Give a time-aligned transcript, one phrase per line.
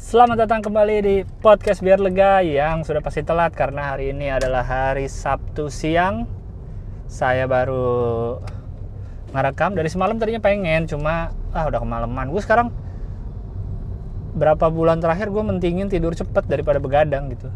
[0.00, 4.64] Selamat datang kembali di podcast Biar Lega yang sudah pasti telat karena hari ini adalah
[4.64, 6.24] hari Sabtu siang.
[7.04, 8.40] Saya baru
[9.36, 12.32] ngerekam dari semalam tadinya pengen cuma ah udah kemalaman.
[12.32, 12.72] Gue sekarang
[14.40, 17.52] berapa bulan terakhir gue mentingin tidur cepet daripada begadang gitu.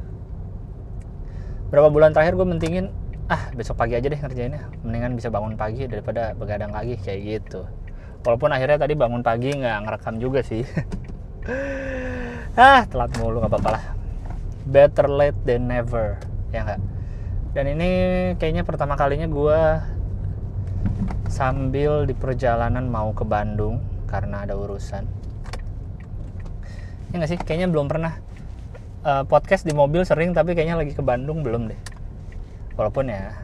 [1.72, 2.92] Berapa bulan terakhir gue mentingin
[3.32, 4.68] ah besok pagi aja deh ngerjainnya.
[4.84, 7.64] Mendingan bisa bangun pagi daripada begadang lagi kayak gitu.
[8.20, 10.60] Walaupun akhirnya tadi bangun pagi nggak ngerekam juga sih.
[12.54, 13.84] ah telat mulu nggak apa-apa lah.
[14.64, 16.22] Better late than never
[16.54, 16.80] ya nggak?
[17.54, 17.90] Dan ini
[18.38, 19.60] kayaknya pertama kalinya gue
[21.26, 25.02] sambil di perjalanan mau ke Bandung karena ada urusan.
[27.10, 27.38] Ya nggak sih?
[27.42, 28.18] Kayaknya belum pernah
[29.02, 31.80] uh, podcast di mobil sering tapi kayaknya lagi ke Bandung belum deh.
[32.78, 33.34] Walaupun ya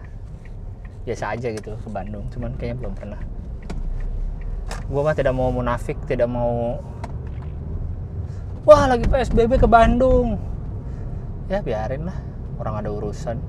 [1.02, 3.20] biasa aja gitu ke Bandung cuman kayaknya belum pernah.
[4.86, 6.78] Gue mah tidak mau munafik tidak mau
[8.64, 10.36] wah lagi PSBB ke Bandung.
[11.48, 12.18] Ya biarin lah.
[12.60, 13.40] Orang ada urusan.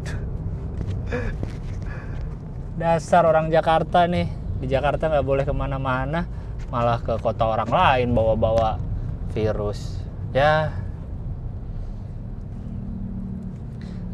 [2.80, 4.28] Dasar orang Jakarta nih.
[4.62, 6.26] Di Jakarta nggak boleh ke mana-mana.
[6.72, 8.80] Malah ke kota orang lain bawa-bawa
[9.36, 10.00] virus.
[10.32, 10.72] Ya.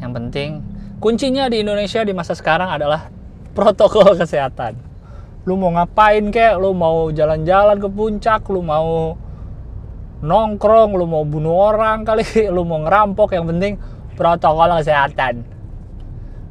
[0.01, 0.49] Yang penting
[0.97, 3.13] kuncinya di Indonesia di masa sekarang adalah
[3.53, 4.77] protokol kesehatan.
[5.45, 6.57] Lu mau ngapain kek?
[6.59, 8.43] Lu mau jalan-jalan ke puncak?
[8.51, 9.15] Lu mau
[10.21, 13.77] nongkrong, lu mau bunuh orang kali, lu mau ngerampok, yang penting
[14.17, 15.45] protokol kesehatan.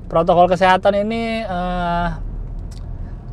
[0.06, 1.42] Protokol kesehatan ini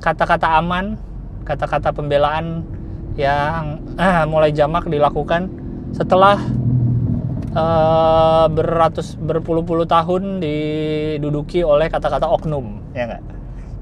[0.01, 0.97] kata-kata uh, aman,
[1.45, 2.65] kata-kata pembelaan
[3.13, 5.53] yang uh, mulai jamak dilakukan
[5.93, 6.41] setelah
[7.53, 13.21] uh, beratus berpuluh-puluh tahun diduduki oleh kata-kata oknum, ya enggak?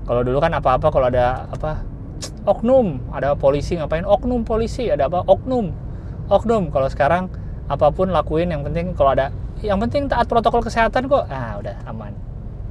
[0.04, 1.80] Kalau dulu kan apa-apa kalau ada apa
[2.52, 4.04] oknum, ada polisi ngapain?
[4.04, 5.24] Oknum polisi, ada apa?
[5.24, 5.91] Oknum
[6.32, 7.28] oknum kalau sekarang
[7.68, 11.30] apa pun lakuin yang penting kalau ada yang penting taat protokol kesehatan kok.
[11.30, 12.16] Ah udah aman.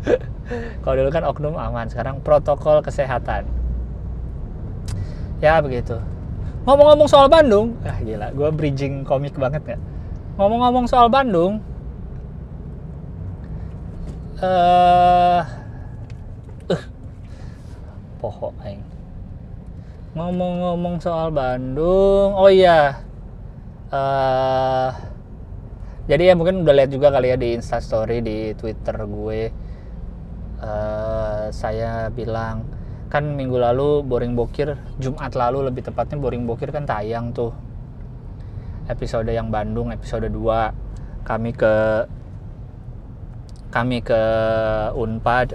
[0.83, 1.87] Kalau dulu kan oknum aman.
[1.87, 3.47] Sekarang protokol kesehatan.
[5.39, 6.03] Ya begitu.
[6.67, 9.81] Ngomong-ngomong soal Bandung ah gila gue bridging komik banget nggak?
[10.35, 11.63] Ngomong-ngomong soal Bandung
[14.41, 15.45] eh uh,
[16.73, 16.85] uh,
[18.17, 18.57] pohon
[20.17, 23.05] ngomong-ngomong soal Bandung oh iya
[23.91, 24.91] uh,
[26.11, 29.41] jadi ya mungkin udah lihat juga kali ya di instastory di twitter gue.
[30.61, 32.69] Uh, saya bilang
[33.09, 37.55] kan minggu lalu boring bokir jumat lalu lebih tepatnya boring bokir kan tayang tuh.
[38.91, 41.75] Episode yang Bandung episode 2 kami ke
[43.71, 44.23] kami ke
[44.99, 45.55] Unpad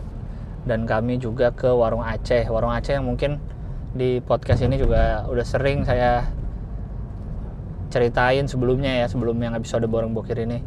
[0.64, 2.48] dan kami juga ke Warung Aceh.
[2.48, 3.44] Warung Aceh yang mungkin
[3.92, 6.28] di podcast ini juga udah sering saya
[7.96, 10.60] ceritain sebelumnya ya sebelum yang episode borong bokir ini.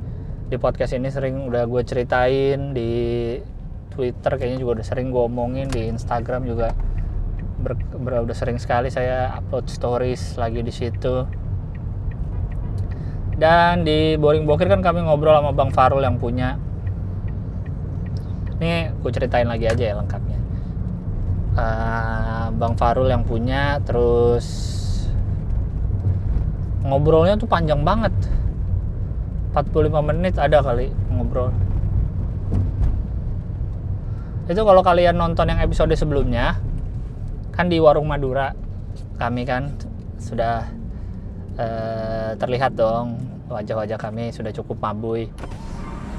[0.48, 2.90] Di podcast ini sering udah gue ceritain di
[3.92, 6.72] Twitter kayaknya juga udah sering gue omongin di Instagram juga
[7.60, 11.28] ber, ber, udah sering sekali saya upload stories lagi di situ.
[13.36, 16.56] Dan di boring bokir kan kami ngobrol sama Bang Farul yang punya.
[18.56, 20.40] Ini gue ceritain lagi aja ya lengkapnya.
[21.54, 24.78] Uh, Bang Farul yang punya terus
[26.88, 28.12] ngobrolnya tuh panjang banget.
[29.52, 31.52] 45 menit ada kali ngobrol.
[34.48, 36.56] Itu kalau kalian nonton yang episode sebelumnya
[37.52, 38.54] kan di warung Madura
[39.18, 39.68] kami kan
[40.16, 40.62] sudah
[41.58, 43.18] eh, terlihat dong
[43.50, 45.28] wajah-wajah kami sudah cukup mabui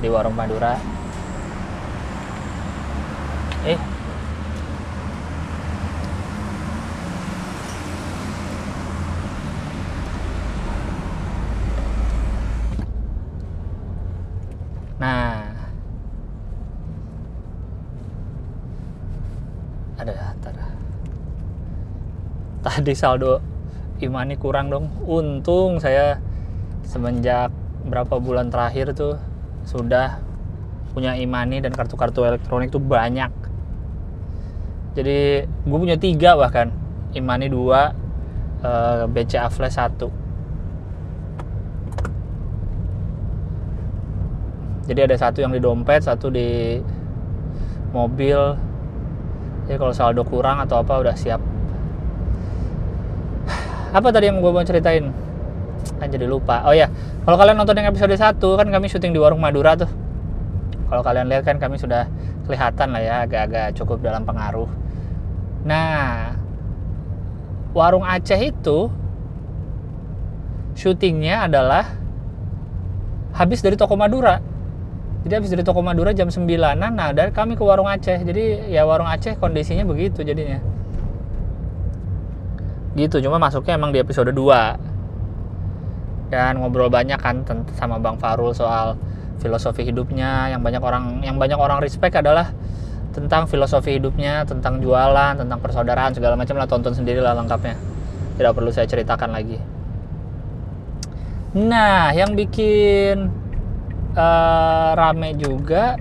[0.04, 0.78] di warung Madura.
[3.66, 3.80] Eh
[15.00, 15.56] Nah,
[20.00, 20.56] ada tar.
[22.60, 23.44] Tadi saldo
[24.00, 24.88] Imani kurang dong.
[25.04, 26.24] Untung saya
[26.88, 27.52] semenjak
[27.84, 29.20] berapa bulan terakhir tuh
[29.68, 30.24] sudah
[30.96, 33.32] punya Imani dan kartu-kartu elektronik tuh banyak.
[34.96, 36.74] Jadi gue punya tiga bahkan
[37.14, 37.94] Imani dua,
[38.64, 40.30] eh, BCA Flash satu
[44.90, 46.82] jadi ada satu yang di dompet satu di
[47.94, 48.58] mobil
[49.70, 51.38] jadi kalau saldo kurang atau apa udah siap.
[53.94, 55.14] Apa tadi yang gue mau ceritain?
[56.02, 56.66] Kan jadi lupa.
[56.66, 56.90] Oh ya
[57.22, 59.90] kalau kalian nonton yang episode 1 kan kami syuting di warung Madura tuh.
[60.90, 62.10] Kalau kalian lihat kan kami sudah
[62.50, 64.66] kelihatan lah ya agak-agak cukup dalam pengaruh.
[65.62, 66.34] Nah
[67.78, 68.90] warung Aceh itu
[70.74, 71.94] syutingnya adalah
[73.38, 74.42] habis dari toko Madura
[75.20, 76.48] jadi habis dari toko Madura jam 9
[76.80, 78.24] nah dari kami ke warung Aceh.
[78.24, 80.64] Jadi ya warung Aceh kondisinya begitu jadinya.
[82.96, 87.44] Gitu cuma masuknya emang di episode 2 dan ngobrol banyak kan
[87.76, 88.96] sama Bang Farul soal
[89.44, 90.56] filosofi hidupnya.
[90.56, 92.56] Yang banyak orang yang banyak orang respect adalah
[93.12, 96.68] tentang filosofi hidupnya tentang jualan tentang persaudaraan segala macam lah.
[96.70, 97.76] Tonton sendiri lah lengkapnya.
[98.40, 99.60] Tidak perlu saya ceritakan lagi.
[101.60, 103.49] Nah yang bikin
[104.16, 105.98] uh, rame juga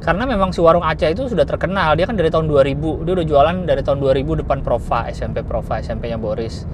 [0.00, 1.92] karena memang si warung Aceh itu sudah terkenal.
[1.92, 5.76] Dia kan dari tahun 2000 dia udah jualan dari tahun 2000 depan Prova SMP Prova
[5.84, 6.64] SMP nya Boris.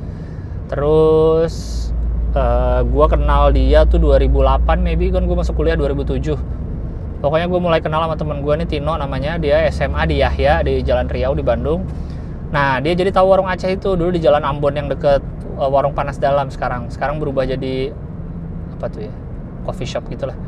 [0.71, 1.55] Terus
[2.39, 6.39] uh, eh, gue kenal dia tuh 2008 maybe kan gue masuk kuliah 2007
[7.17, 10.85] pokoknya gue mulai kenal sama temen gue nih Tino namanya dia SMA di Yahya di
[10.87, 11.83] Jalan Riau di Bandung.
[12.55, 15.19] Nah dia jadi tahu warung Aceh itu dulu di Jalan Ambon yang deket
[15.59, 16.95] uh, warung panas dalam sekarang.
[16.95, 17.91] Sekarang berubah jadi
[18.79, 19.26] apa tuh ya
[19.67, 20.39] coffee shop gitulah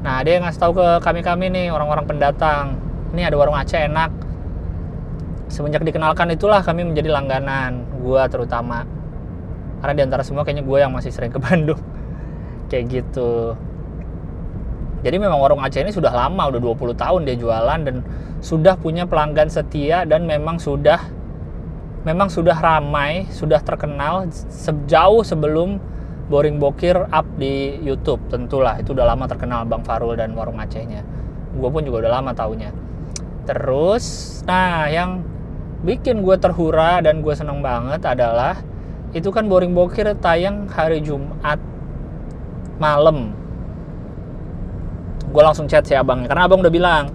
[0.00, 2.80] nah dia ngasih tahu ke kami-kami nih orang-orang pendatang.
[3.12, 4.10] Ini ada warung Aceh enak.
[5.52, 8.88] Semenjak dikenalkan itulah kami menjadi langganan gua terutama.
[9.84, 11.80] Karena di antara semua kayaknya gue yang masih sering ke Bandung.
[12.72, 13.58] Kayak gitu.
[15.00, 17.96] Jadi memang warung Aceh ini sudah lama udah 20 tahun dia jualan dan
[18.40, 21.00] sudah punya pelanggan setia dan memang sudah
[22.08, 25.76] memang sudah ramai sudah terkenal sejauh sebelum
[26.30, 28.78] Boring Bokir up di YouTube tentulah.
[28.78, 31.02] Itu udah lama terkenal Bang Farul dan warung Acehnya.
[31.58, 32.70] Gue pun juga udah lama taunya.
[33.50, 35.26] Terus nah yang
[35.82, 38.62] bikin gue terhura dan gue seneng banget adalah
[39.10, 41.58] itu kan Boring Bokir tayang hari Jumat
[42.78, 43.34] malam.
[45.34, 47.10] Gue langsung chat si abangnya karena abang udah bilang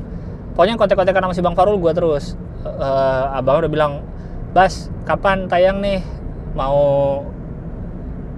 [0.60, 2.36] pokoknya kontek-kontekan sama si Bang Farul gue terus.
[2.68, 4.04] Uh, abang udah bilang
[4.52, 6.04] Bas kapan tayang nih?
[6.56, 6.80] Mau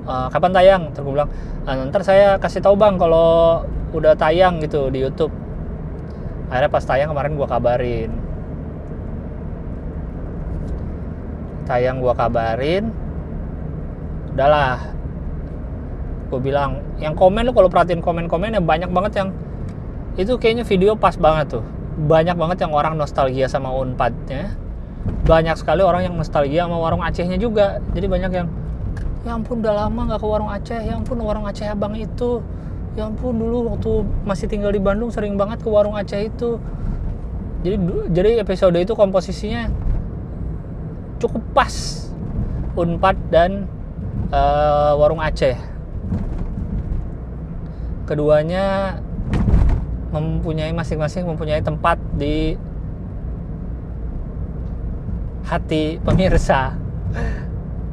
[0.07, 0.81] uh, kapan tayang?
[0.95, 1.29] Terus gue bilang
[1.67, 3.61] nah, ntar saya kasih tahu bang kalau
[3.91, 5.31] udah tayang gitu di YouTube.
[6.47, 8.11] Akhirnya pas tayang kemarin gue kabarin.
[11.67, 12.85] Tayang gue kabarin
[14.37, 14.93] udahlah.
[16.29, 19.29] Gue bilang yang komen lu kalau perhatiin komen-komen ya banyak banget yang
[20.13, 21.65] itu kayaknya video pas banget tuh.
[21.97, 24.53] Banyak banget yang orang nostalgia sama unpadnya.
[25.25, 27.81] Banyak sekali orang yang nostalgia sama warung Acehnya juga.
[27.97, 28.47] Jadi banyak yang
[29.27, 30.81] ya ampun udah lama nggak ke warung Aceh.
[30.87, 32.39] Ya ampun warung Aceh abang itu.
[32.95, 36.55] Ya ampun dulu waktu masih tinggal di Bandung sering banget ke warung Aceh itu.
[37.67, 37.75] Jadi
[38.15, 39.67] jadi episode itu komposisinya
[41.19, 42.07] cukup pas.
[42.79, 43.67] Unpad dan
[44.31, 45.59] uh, warung Aceh.
[48.07, 48.95] Keduanya
[50.15, 52.55] mempunyai masing-masing mempunyai tempat di
[55.43, 56.79] hati pemirsa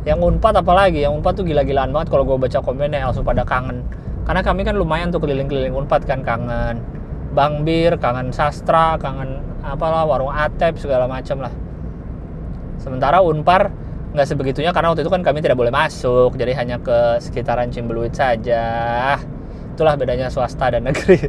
[0.04, 3.84] yang unpad apalagi yang unpad tuh gila-gilaan banget kalau gue baca komennya langsung pada kangen
[4.24, 6.80] karena kami kan lumayan tuh keliling-keliling unpad kan kangen
[7.34, 11.50] Bang Bir, kangen sastra, kangen apalah warung atep segala macam lah.
[12.78, 13.74] Sementara Unpar
[14.14, 18.14] nggak sebegitunya karena waktu itu kan kami tidak boleh masuk, jadi hanya ke sekitaran Cimbeluit
[18.14, 19.18] saja.
[19.74, 21.18] Itulah bedanya swasta dan negeri.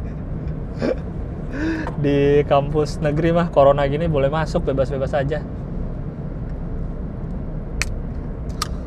[2.06, 5.42] Di kampus negeri mah corona gini boleh masuk bebas-bebas saja.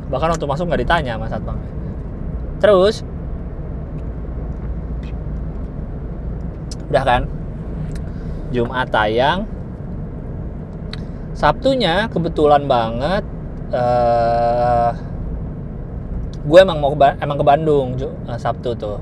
[0.10, 1.58] Bahkan untuk masuk nggak ditanya mas satpam
[2.60, 3.06] terus
[6.90, 7.22] udah kan?
[8.50, 9.46] Jumat tayang.
[11.38, 13.24] Sabtunya kebetulan banget
[13.72, 14.92] uh,
[16.44, 19.00] gue emang mau ke, emang ke Bandung uh, Sabtu tuh.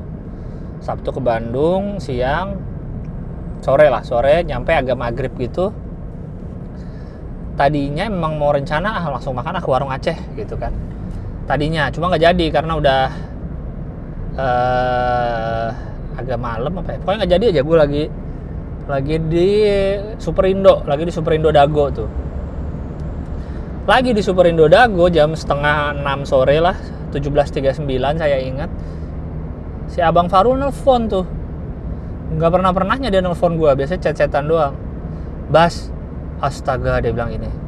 [0.83, 2.59] Sabtu ke Bandung siang
[3.63, 5.71] sore lah sore nyampe agak maghrib gitu.
[7.57, 10.69] Tadinya memang mau rencana ah langsung makan ah warung Aceh gitu kan
[11.47, 11.89] tadinya.
[11.89, 13.01] Cuma nggak jadi karena udah
[14.35, 15.67] uh,
[16.19, 16.97] agak malam apa ya?
[17.01, 18.03] Pokoknya nggak jadi aja gue lagi
[18.87, 19.49] lagi di
[20.19, 22.09] Superindo lagi di Superindo Dago tuh.
[23.87, 26.75] Lagi di Superindo Dago jam setengah 6 sore lah
[27.15, 27.87] 17.39
[28.19, 28.67] saya ingat
[29.87, 31.25] si abang Farul nelfon tuh.
[32.27, 34.75] Nggak pernah pernahnya dia nelfon gue biasanya chat-chatan doang.
[35.47, 35.87] Bas
[36.43, 37.66] astaga dia bilang ini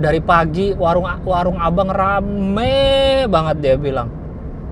[0.00, 4.08] dari pagi warung warung abang rame banget dia bilang.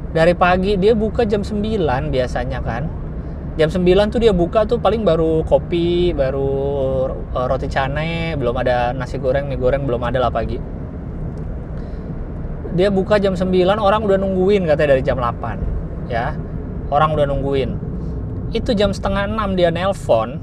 [0.09, 2.89] Dari pagi dia buka jam 9 biasanya kan.
[3.61, 6.49] Jam 9 tuh dia buka tuh paling baru kopi baru
[7.37, 10.57] uh, roti cane belum ada nasi goreng mie goreng belum ada lah pagi.
[12.73, 16.33] Dia buka jam 9 orang udah nungguin katanya dari jam 8 ya.
[16.89, 17.77] Orang udah nungguin.
[18.57, 20.41] Itu jam setengah 6 dia nelpon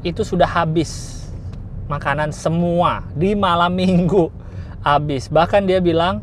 [0.00, 1.17] itu sudah habis
[1.88, 4.30] makanan semua di malam minggu.
[4.84, 5.26] Habis.
[5.32, 6.22] Bahkan dia bilang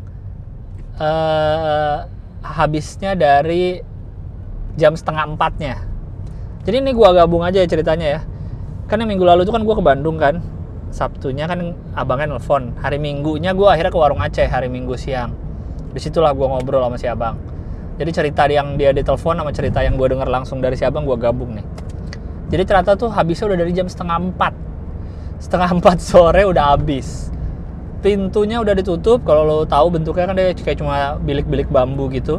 [0.96, 2.08] uh,
[2.40, 3.82] habisnya dari
[4.78, 5.82] jam setengah empatnya.
[6.64, 8.20] Jadi ini gua gabung aja ya ceritanya ya.
[8.86, 10.40] Kan yang minggu lalu itu kan gua ke Bandung kan.
[10.94, 12.72] Sabtunya kan abangnya nelfon.
[12.80, 15.34] Hari Minggunya gua akhirnya ke warung Aceh hari Minggu siang.
[15.92, 17.36] Di situlah gua ngobrol sama si abang.
[17.96, 21.16] Jadi cerita yang dia ditelepon sama cerita yang gue denger langsung dari si abang gue
[21.16, 21.64] gabung nih.
[22.52, 24.52] Jadi ternyata tuh habisnya udah dari jam setengah empat
[25.40, 27.28] setengah empat sore udah habis.
[28.04, 32.38] Pintunya udah ditutup kalau lo tahu bentuknya kan dia kayak cuma bilik-bilik bambu gitu.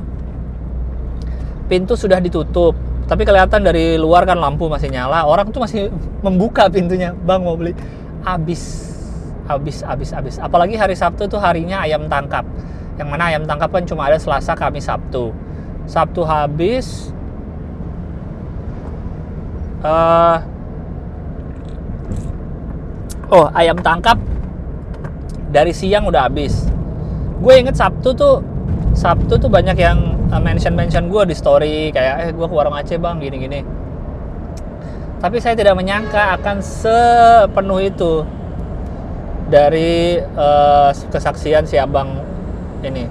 [1.68, 2.78] Pintu sudah ditutup
[3.08, 5.24] tapi kelihatan dari luar kan lampu masih nyala.
[5.24, 5.88] Orang tuh masih
[6.26, 7.72] membuka pintunya bang mau beli?
[8.28, 8.92] Habis
[9.48, 10.36] habis habis habis.
[10.44, 12.44] Apalagi hari Sabtu tuh harinya ayam tangkap.
[13.00, 15.32] Yang mana ayam tangkap kan cuma ada Selasa Kamis Sabtu.
[15.88, 17.16] Sabtu habis
[19.88, 20.44] uh,
[23.34, 24.20] oh ayam tangkap
[25.52, 26.68] dari siang udah habis.
[27.40, 28.42] Gue inget Sabtu tuh
[28.98, 32.74] Sabtu tuh banyak yang uh, mention mention gue di story kayak eh gue ke warung
[32.74, 33.62] Aceh bang gini gini
[35.18, 38.22] tapi saya tidak menyangka akan sepenuh itu
[39.50, 42.22] dari uh, kesaksian si abang
[42.86, 43.10] ini.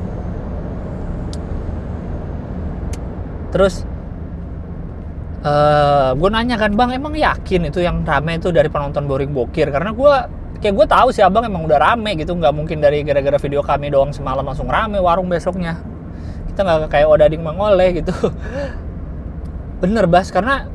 [3.51, 3.83] Terus
[5.43, 9.69] uh, gue nanya kan bang emang yakin itu yang rame itu dari penonton boring bokir?
[9.69, 10.13] Karena gue
[10.63, 13.93] kayak gue tahu sih abang emang udah rame gitu nggak mungkin dari gara-gara video kami
[13.93, 15.77] doang semalam langsung rame warung besoknya.
[16.49, 18.15] Kita nggak kayak odading mengoleh gitu.
[19.83, 20.71] Bener bas karena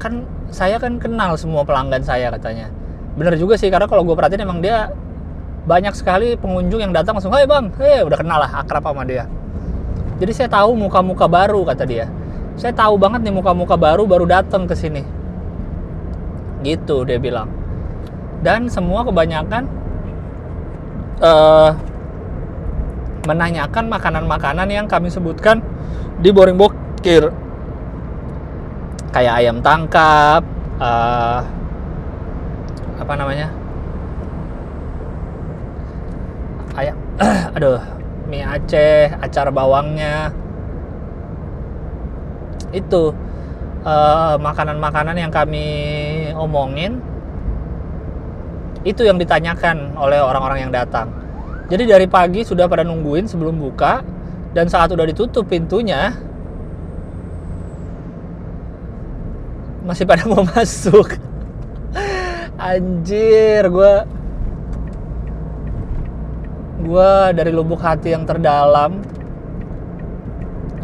[0.00, 2.72] kan saya kan kenal semua pelanggan saya katanya.
[3.16, 4.92] Bener juga sih karena kalau gue perhatiin emang dia
[5.66, 9.26] banyak sekali pengunjung yang datang langsung, hei bang, hei udah kenal lah akrab sama dia.
[10.16, 12.06] Jadi saya tahu muka-muka baru kata dia.
[12.56, 15.04] Saya tahu banget nih muka-muka baru baru datang ke sini.
[16.64, 17.52] Gitu dia bilang.
[18.40, 19.68] Dan semua kebanyakan
[21.20, 21.70] uh,
[23.28, 25.60] menanyakan makanan-makanan yang kami sebutkan
[26.20, 27.28] di Boring Bokir.
[29.12, 30.40] Kayak ayam tangkap
[30.80, 31.44] uh,
[32.96, 33.52] apa namanya?
[36.76, 36.96] Ayam
[37.56, 37.80] aduh
[38.28, 40.28] mie Aceh acar bawangnya
[42.74, 43.14] itu
[43.86, 45.66] eh, makanan-makanan uh, yang kami
[46.34, 46.98] omongin
[48.86, 51.10] itu yang ditanyakan oleh orang-orang yang datang.
[51.66, 54.06] Jadi dari pagi sudah pada nungguin sebelum buka
[54.54, 56.14] dan saat udah ditutup pintunya
[59.82, 61.18] masih pada mau masuk.
[62.56, 63.94] Anjir, gue
[66.86, 69.02] gue dari lubuk hati yang terdalam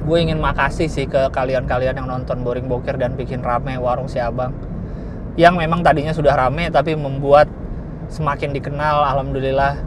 [0.02, 4.18] gue ingin makasih sih ke kalian-kalian yang nonton Boring Bokir dan bikin rame warung si
[4.18, 4.50] abang.
[5.38, 7.47] Yang memang tadinya sudah rame tapi membuat
[8.11, 9.78] semakin dikenal alhamdulillah.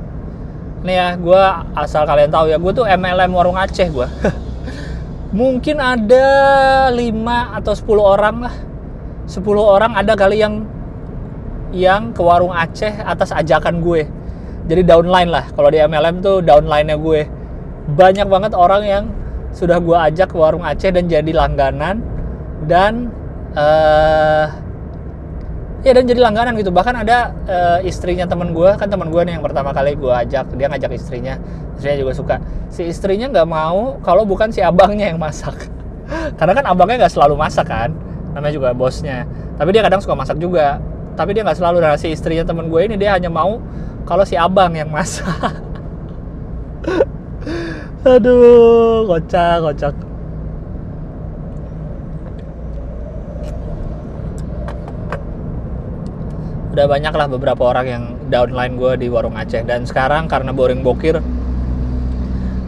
[0.88, 1.44] Nih ya gue
[1.76, 4.06] asal kalian tahu ya gue tuh MLM warung Aceh gue
[5.40, 6.28] mungkin ada
[6.94, 8.56] 5 atau 10 orang lah.
[9.28, 10.64] 10 orang ada kali yang
[11.76, 14.08] yang ke warung Aceh atas ajakan gue.
[14.66, 17.28] Jadi downline lah kalau di MLM tuh downline-nya gue.
[17.86, 19.06] Banyak banget orang yang
[19.56, 22.04] sudah gue ajak ke warung Aceh dan jadi langganan
[22.68, 23.08] dan
[23.56, 24.52] uh,
[25.80, 26.76] ya dan jadi langganan gitu.
[26.76, 30.52] Bahkan ada uh, istrinya teman gue kan teman gue nih yang pertama kali gue ajak
[30.60, 31.40] dia ngajak istrinya
[31.80, 32.36] istrinya juga suka.
[32.68, 35.72] Si istrinya nggak mau kalau bukan si abangnya yang masak.
[36.40, 37.96] Karena kan abangnya nggak selalu masak kan
[38.36, 39.24] namanya juga bosnya.
[39.56, 40.84] Tapi dia kadang suka masak juga.
[41.16, 41.80] Tapi dia nggak selalu.
[41.80, 43.64] Nah si istrinya teman gue ini dia hanya mau
[44.04, 45.64] kalau si abang yang masak
[48.06, 49.96] aduh kocak kocak.
[56.76, 59.64] Udah banyak lah beberapa orang yang downline gue di warung Aceh.
[59.66, 61.18] Dan sekarang karena boring bokir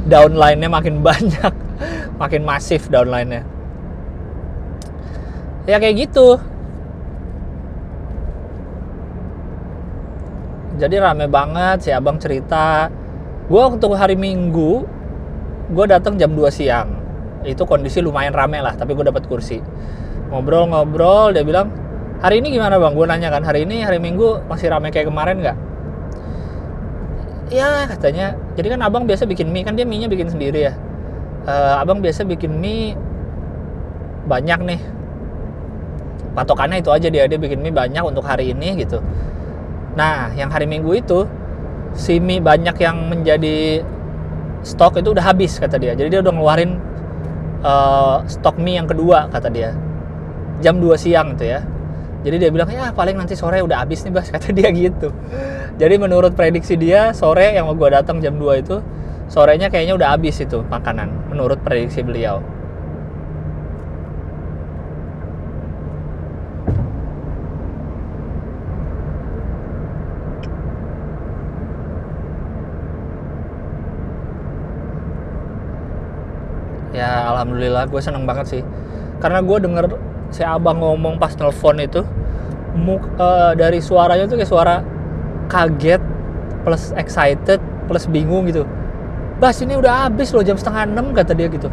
[0.09, 1.53] downline-nya makin banyak.
[2.17, 3.45] Makin masif downline-nya.
[5.67, 6.39] Ya kayak gitu.
[10.79, 12.87] Jadi rame banget si abang cerita.
[13.51, 14.96] Gue waktu hari minggu
[15.67, 16.87] gue datang jam 2 siang.
[17.43, 19.59] Itu kondisi lumayan rame lah tapi gue dapat kursi.
[20.31, 21.71] Ngobrol-ngobrol dia bilang
[22.19, 22.93] hari ini gimana bang?
[22.95, 25.57] Gue nanya kan hari ini hari minggu masih ramai kayak kemarin nggak?
[27.47, 30.73] Ya katanya jadi kan abang biasa bikin mie kan dia mie nya bikin sendiri ya.
[31.47, 32.95] Uh, abang biasa bikin mie
[34.27, 34.81] banyak nih.
[36.35, 38.99] Patokannya itu aja dia dia bikin mie banyak untuk hari ini gitu.
[39.95, 41.23] Nah yang hari minggu itu
[41.95, 43.79] si mie banyak yang menjadi
[44.67, 45.95] stok itu udah habis kata dia.
[45.95, 46.75] Jadi dia udah ngeluarin
[47.63, 49.71] uh, stok mie yang kedua kata dia.
[50.59, 51.63] Jam 2 siang itu ya.
[52.27, 55.15] Jadi dia bilang ya paling nanti sore udah habis nih bas kata dia gitu.
[55.79, 58.83] Jadi menurut prediksi dia sore yang mau gue datang jam 2 itu
[59.27, 62.39] sorenya kayaknya udah habis itu makanan menurut prediksi beliau
[76.97, 78.61] ya alhamdulillah gue seneng banget sih.
[79.21, 79.85] Karena gue denger
[80.33, 82.01] si abang ngomong pas nelfon itu
[82.77, 84.75] muk, uh, dari suaranya tuh kayak suara
[85.49, 86.01] kaget
[86.65, 88.65] plus excited plus bingung gitu.
[89.37, 91.69] Bas ini udah habis loh jam setengah enam kata dia gitu.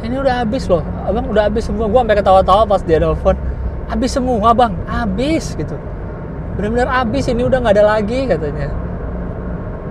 [0.00, 1.86] Ini udah habis loh abang udah habis semua.
[1.86, 3.38] Gue sampai ketawa-tawa pas dia nelfon
[3.86, 5.74] habis semua bang habis gitu.
[6.58, 8.79] Benar-benar habis ini udah nggak ada lagi katanya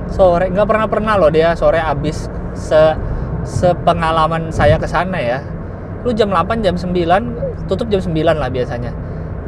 [0.09, 2.81] sore nggak pernah pernah loh dia sore habis se
[3.47, 5.39] sepengalaman saya ke sana ya.
[6.03, 6.91] Lu jam 8 jam 9
[7.67, 8.91] tutup jam 9 lah biasanya.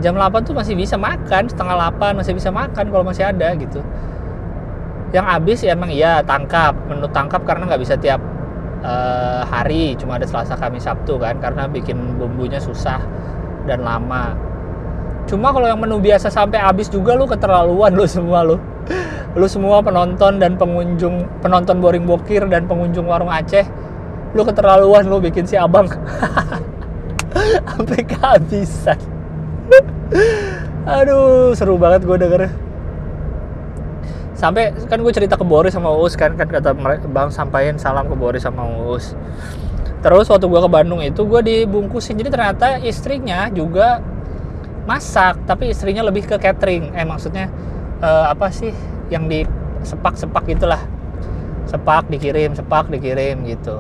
[0.01, 3.84] Jam 8 tuh masih bisa makan setengah 8 masih bisa makan kalau masih ada gitu.
[5.12, 6.74] Yang habis ya emang iya tangkap.
[6.88, 8.20] Menu tangkap karena nggak bisa tiap
[8.82, 13.01] uh, hari cuma ada Selasa Kamis Sabtu kan karena bikin bumbunya susah
[13.70, 14.34] dan lama
[15.32, 18.60] cuma kalau yang menu biasa sampai habis juga lu keterlaluan lu semua lu.
[19.32, 23.64] Lu semua penonton dan pengunjung penonton boring bokir dan pengunjung warung Aceh
[24.36, 25.88] lu keterlaluan lu bikin si abang.
[27.72, 29.00] Sampai kehabisan.
[30.84, 32.52] Aduh seru banget gue dengernya.
[34.36, 36.74] Sampai kan gue cerita ke Boris sama Uus kan kan kata
[37.08, 39.16] bang sampaikan salam ke Boris sama Uus.
[40.02, 42.18] Terus waktu gue ke Bandung itu gue dibungkusin.
[42.18, 44.02] Jadi ternyata istrinya juga
[44.86, 46.94] masak tapi istrinya lebih ke catering.
[46.98, 47.50] Eh maksudnya
[48.02, 48.74] uh, apa sih
[49.14, 49.46] yang di
[49.86, 50.82] sepak-sepak gitulah.
[51.70, 53.80] Sepak dikirim sepak dikirim gitu.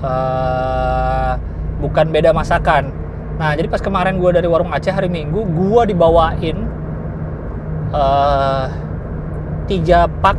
[0.00, 1.36] Uh,
[1.80, 2.88] bukan beda masakan.
[3.36, 6.68] Nah, jadi pas kemarin gue dari warung Aceh hari Minggu, gue dibawain
[7.92, 8.68] uh,
[9.64, 10.36] tiga pak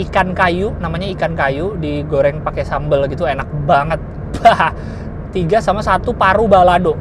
[0.00, 4.00] ikan kayu, namanya ikan kayu, digoreng pakai sambal gitu, enak banget.
[5.36, 6.96] tiga sama satu paru balado.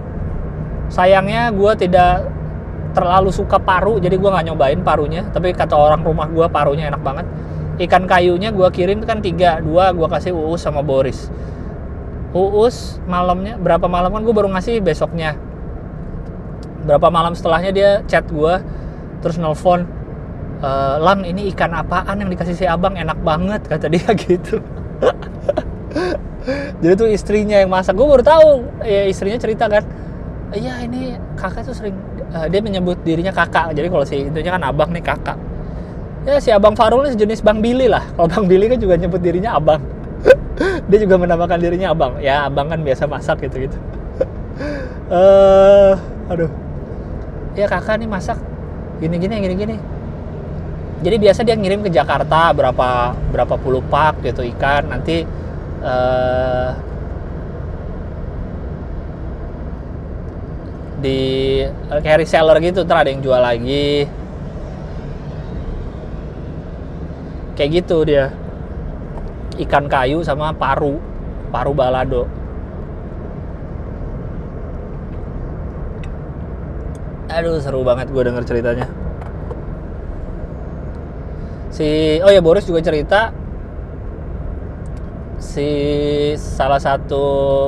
[0.91, 2.27] Sayangnya gue tidak
[2.91, 5.23] terlalu suka paru, jadi gue nggak nyobain parunya.
[5.31, 7.27] Tapi kata orang rumah gue parunya enak banget.
[7.79, 11.31] Ikan kayunya gue kirim kan tiga, dua gue kasih Uus sama Boris
[12.31, 15.35] Uus malamnya berapa malam kan gue baru ngasih besoknya
[16.87, 18.55] berapa malam setelahnya dia chat gue
[19.19, 19.83] terus nelfon
[20.63, 20.69] e,
[21.03, 24.63] lang ini ikan apaan yang dikasih si abang enak banget kata dia gitu
[26.81, 27.93] jadi tuh istrinya yang masak.
[27.93, 28.49] Gue baru tahu
[28.81, 29.85] ya istrinya cerita kan
[30.51, 31.95] iya ini kakak tuh sering
[32.35, 33.71] uh, dia menyebut dirinya kakak.
[33.71, 35.37] Jadi kalau si intinya kan abang nih kakak.
[36.27, 38.03] Ya si abang Farul ini sejenis bang Billy lah.
[38.13, 39.81] Kalau bang Billy kan juga nyebut dirinya abang.
[40.89, 42.19] Dia juga menamakan dirinya abang.
[42.21, 43.77] Ya abang kan biasa masak gitu gitu.
[45.09, 45.97] Uh,
[46.31, 46.51] aduh.
[47.57, 48.37] Ya kakak nih masak
[49.01, 49.77] gini gini gini gini.
[51.01, 54.93] Jadi biasa dia ngirim ke Jakarta berapa berapa puluh pak gitu ikan.
[54.93, 55.25] Nanti
[55.81, 56.69] uh,
[61.01, 64.05] di kayak reseller gitu terus ada yang jual lagi.
[67.57, 68.29] Kayak gitu dia.
[69.57, 71.01] Ikan kayu sama paru
[71.51, 72.25] paru balado.
[77.31, 78.87] Aduh seru banget gue denger ceritanya.
[81.71, 83.31] Si oh ya Boris juga cerita
[85.41, 85.69] si
[86.37, 87.23] salah satu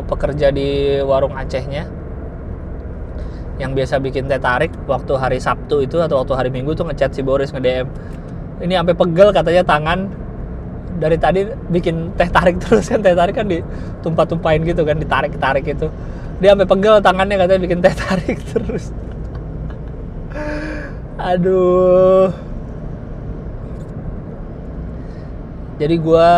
[0.05, 1.89] pekerja di warung Acehnya
[3.57, 7.13] yang biasa bikin teh tarik waktu hari Sabtu itu atau waktu hari Minggu tuh ngechat
[7.13, 7.87] si Boris nge DM
[8.63, 9.99] ini sampai pegel katanya tangan.
[10.93, 11.41] Dari tadi
[11.73, 15.89] bikin teh tarik terus kan teh tarik kan ditumpah-tumpahin gitu kan ditarik-tarik itu
[16.37, 18.93] dia sampai pegel tangannya katanya bikin teh tarik terus.
[21.17, 22.29] Aduh.
[25.81, 26.29] Jadi gue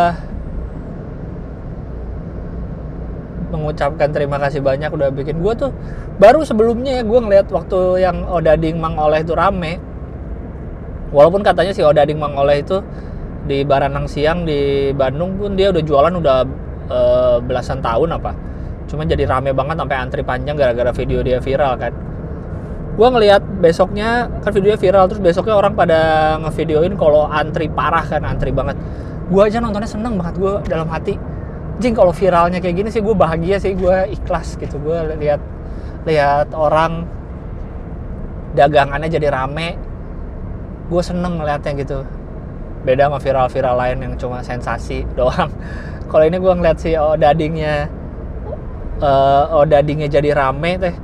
[3.65, 5.41] mengucapkan terima kasih banyak udah bikin.
[5.41, 5.73] Gue tuh
[6.21, 9.81] baru sebelumnya ya gue ngeliat waktu yang Odading Mang Oleh itu rame.
[11.09, 12.85] Walaupun katanya si Odading Mang Oleh itu
[13.49, 16.37] di Baranang Siang di Bandung pun dia udah jualan udah
[16.85, 16.99] e,
[17.41, 18.31] belasan tahun apa.
[18.85, 21.93] Cuma jadi rame banget sampai antri panjang gara-gara video dia viral kan.
[22.95, 25.99] Gue ngelihat besoknya kan videonya viral terus besoknya orang pada
[26.45, 28.77] ngevideoin kalau antri parah kan antri banget.
[29.25, 31.17] Gue aja nontonnya seneng banget gue dalam hati
[31.79, 34.79] jing kalau viralnya kayak gini sih gue bahagia sih gue ikhlas gitu.
[34.79, 35.41] Gue lihat
[36.07, 37.07] lihat orang
[38.55, 39.75] dagangannya jadi rame.
[40.87, 41.99] Gue seneng ngeliatnya gitu.
[42.85, 45.51] Beda sama viral-viral lain yang cuma sensasi doang.
[46.07, 47.89] Kalau ini gue ngeliat si oh dadingnya
[49.01, 50.95] uh, oh dadingnya jadi rame teh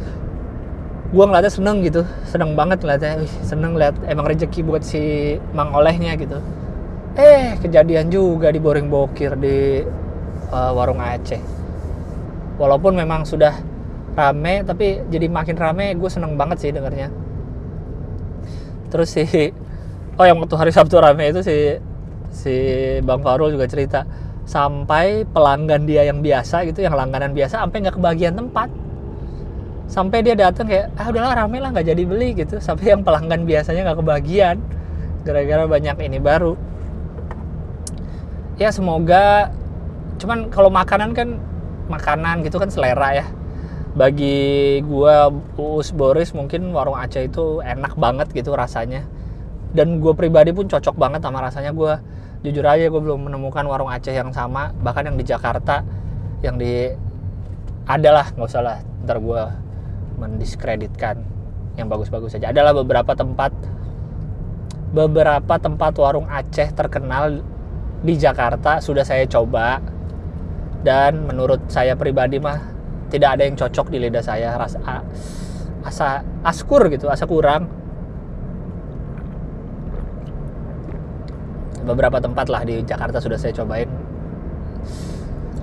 [1.12, 2.08] gue ngeliatnya seneng gitu.
[2.24, 3.20] Seneng banget ngeliatnya.
[3.20, 6.40] Wih, seneng liat emang rezeki buat si mang olehnya gitu.
[7.20, 9.84] Eh kejadian juga di boring bokir di
[10.52, 11.40] uh, warung Aceh.
[12.60, 13.58] Walaupun memang sudah
[14.12, 17.10] rame tapi jadi makin rame gue seneng banget sih dengernya.
[18.92, 19.24] Terus si
[20.20, 21.80] oh yang waktu hari Sabtu rame itu si
[22.32, 22.56] si
[23.04, 24.04] Bang Farul juga cerita
[24.44, 28.70] sampai pelanggan dia yang biasa gitu yang langganan biasa sampai nggak kebagian tempat.
[29.92, 32.60] Sampai dia datang kayak ah udahlah rame lah nggak jadi beli gitu.
[32.68, 34.56] Sampai yang pelanggan biasanya nggak kebagian
[35.24, 36.56] gara-gara banyak ini baru.
[38.60, 39.50] Ya semoga
[40.22, 41.42] cuman kalau makanan kan
[41.90, 43.26] makanan gitu kan selera ya.
[43.92, 45.28] Bagi gua
[45.60, 49.04] Uus Boris mungkin warung Aceh itu enak banget gitu rasanya.
[49.72, 51.72] Dan gue pribadi pun cocok banget sama rasanya.
[51.76, 51.96] Gue
[52.44, 54.72] jujur aja gue belum menemukan warung Aceh yang sama.
[54.80, 55.84] Bahkan yang di Jakarta
[56.44, 56.92] yang di
[57.88, 58.78] adalah nggak usah lah.
[59.04, 59.44] Ntar gue
[60.20, 61.20] mendiskreditkan.
[61.80, 63.52] Yang bagus-bagus saja adalah beberapa tempat
[64.92, 67.44] beberapa tempat warung Aceh terkenal
[68.04, 68.84] di Jakarta.
[68.84, 69.80] Sudah saya coba
[70.82, 72.58] dan menurut saya pribadi mah
[73.14, 74.58] tidak ada yang cocok di lidah saya.
[74.58, 74.80] Rasa
[75.86, 76.08] asa
[76.42, 77.70] askur gitu asa kurang.
[81.82, 83.90] Beberapa tempat lah di Jakarta sudah saya cobain.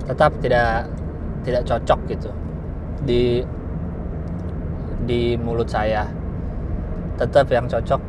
[0.07, 0.87] Tetap tidak
[1.43, 2.31] tidak cocok gitu
[3.03, 3.43] di
[5.09, 6.07] di mulut saya.
[7.19, 8.03] Tetap yang cocok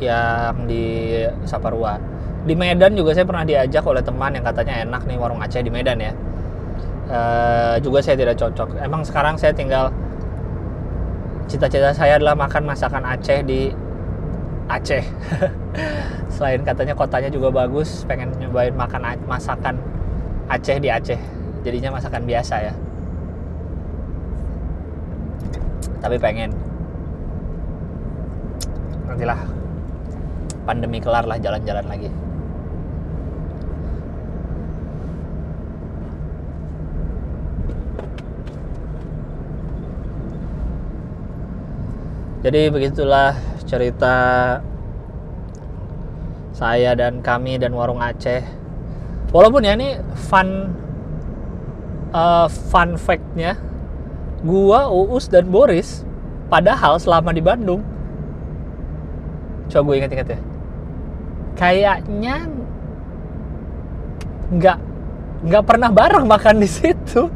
[0.00, 2.15] yang di Saparua
[2.46, 5.70] di Medan juga saya pernah diajak oleh teman yang katanya enak nih warung Aceh di
[5.70, 6.14] Medan ya
[7.10, 8.78] uh, juga saya tidak cocok.
[8.82, 9.90] Emang sekarang saya tinggal
[11.46, 13.70] cita-cita saya adalah makan masakan Aceh di
[14.66, 15.04] Aceh.
[16.34, 19.78] Selain katanya kotanya juga bagus, pengen nyobain makan masakan
[20.50, 21.18] Aceh di Aceh.
[21.62, 22.74] Jadinya masakan biasa ya.
[26.02, 26.54] Tapi pengen
[29.06, 29.38] nantilah
[30.66, 32.10] pandemi kelar lah jalan-jalan lagi.
[42.46, 43.34] Jadi begitulah
[43.66, 44.14] cerita
[46.54, 48.46] saya dan kami dan warung Aceh.
[49.34, 50.70] Walaupun ya ini fun
[52.14, 53.58] uh, fun factnya
[54.46, 56.06] gua Uus dan Boris
[56.46, 57.82] padahal selama di Bandung
[59.66, 60.40] coba gue inget-inget ya
[61.58, 62.46] kayaknya
[64.54, 64.78] nggak
[65.50, 67.26] nggak pernah bareng makan di situ.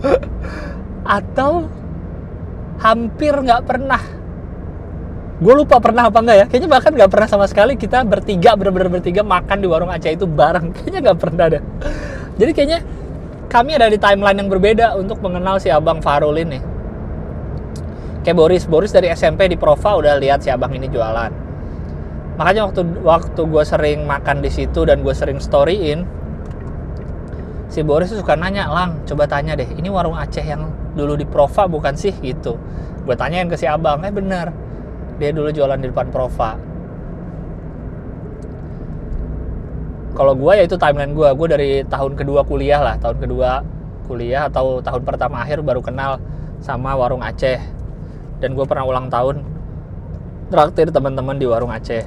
[1.20, 1.68] Atau
[2.80, 4.15] hampir nggak pernah
[5.36, 6.46] gue lupa pernah apa enggak ya.
[6.48, 10.24] Kayaknya bahkan nggak pernah sama sekali kita bertiga bener-bener bertiga makan di warung Aceh itu
[10.24, 10.72] bareng.
[10.76, 11.60] Kayaknya nggak pernah ada
[12.36, 12.80] jadi kayaknya
[13.48, 16.60] kami ada di timeline yang berbeda untuk mengenal si abang Farul ini.
[18.20, 18.64] Kayak Boris.
[18.68, 21.32] Boris dari SMP di Prova udah lihat si abang ini jualan.
[22.36, 26.04] Makanya waktu waktu gue sering makan di situ dan gue sering storyin
[27.72, 31.64] si Boris suka nanya lang coba tanya deh ini warung Aceh yang dulu di Prova
[31.64, 32.12] bukan sih?
[32.12, 32.52] Gitu.
[33.08, 34.52] Gue tanyain ke si abang eh bener
[35.16, 36.60] dia dulu jualan di depan Prova.
[40.16, 42.96] Kalau gue ya itu timeline gue gue dari tahun kedua kuliah lah.
[43.00, 43.60] Tahun kedua
[44.08, 46.20] kuliah atau tahun pertama akhir baru kenal
[46.60, 47.60] sama warung Aceh.
[48.40, 49.44] Dan gue pernah ulang tahun
[50.48, 52.04] traktir teman-teman di warung Aceh.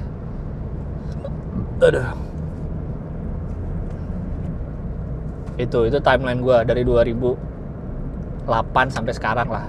[1.82, 2.30] Aduh
[5.60, 7.36] itu itu timeline gue dari 2008
[8.88, 9.68] sampai sekarang lah.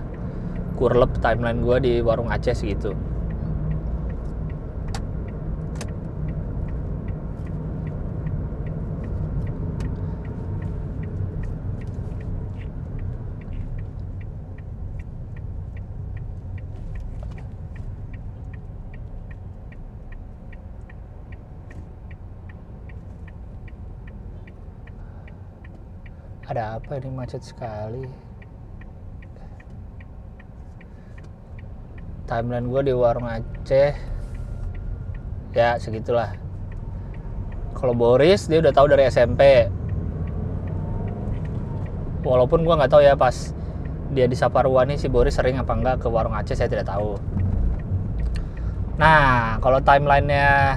[0.79, 2.95] Kurlep timeline gue di warung Aceh segitu
[26.51, 28.03] ada apa ini macet sekali?
[32.27, 33.95] Timeline gue di warung Aceh.
[35.55, 36.35] Ya segitulah.
[37.71, 39.71] Kalau Boris dia udah tahu dari SMP
[42.27, 43.55] walaupun gue nggak tahu ya pas
[44.11, 47.15] dia di Saparua nih si Boris sering apa enggak ke warung Aceh saya tidak tahu.
[48.99, 50.75] Nah kalau timelinenya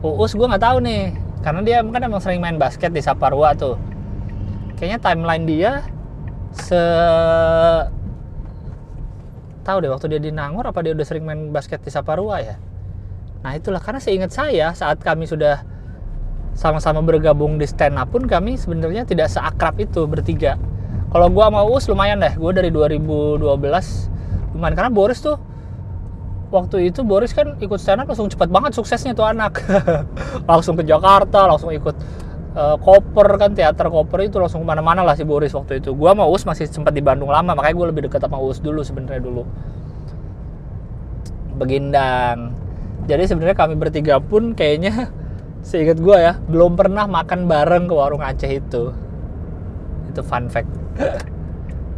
[0.00, 1.12] Uus gue nggak tahu nih.
[1.44, 3.91] Karena dia kan emang sering main basket di Saparua tuh
[4.82, 5.72] kayaknya timeline dia
[6.50, 6.82] se
[9.62, 12.58] tahu deh waktu dia di Nangor apa dia udah sering main basket di Saparua ya?
[13.46, 15.62] Nah itulah karena seingat saya saat kami sudah
[16.58, 20.58] sama-sama bergabung di stand up pun kami sebenarnya tidak seakrab itu bertiga.
[21.14, 23.38] Kalau gua mau us lumayan deh gua dari 2012
[24.58, 24.74] lumayan.
[24.74, 25.38] Karena Boris tuh
[26.50, 29.62] waktu itu Boris kan ikut stand up langsung cepat banget suksesnya tuh anak.
[30.50, 31.94] Langsung ke Jakarta langsung ikut
[32.56, 35.92] uh, koper kan teater koper itu langsung ke mana-mana lah si Boris waktu itu.
[35.96, 38.80] Gue sama Us masih sempat di Bandung lama makanya gue lebih dekat sama Us dulu
[38.80, 39.42] sebenarnya dulu.
[41.56, 42.62] Begindang
[43.02, 45.10] jadi sebenarnya kami bertiga pun kayaknya
[45.66, 48.94] seingat gue ya belum pernah makan bareng ke warung Aceh itu.
[50.10, 50.70] Itu fun fact.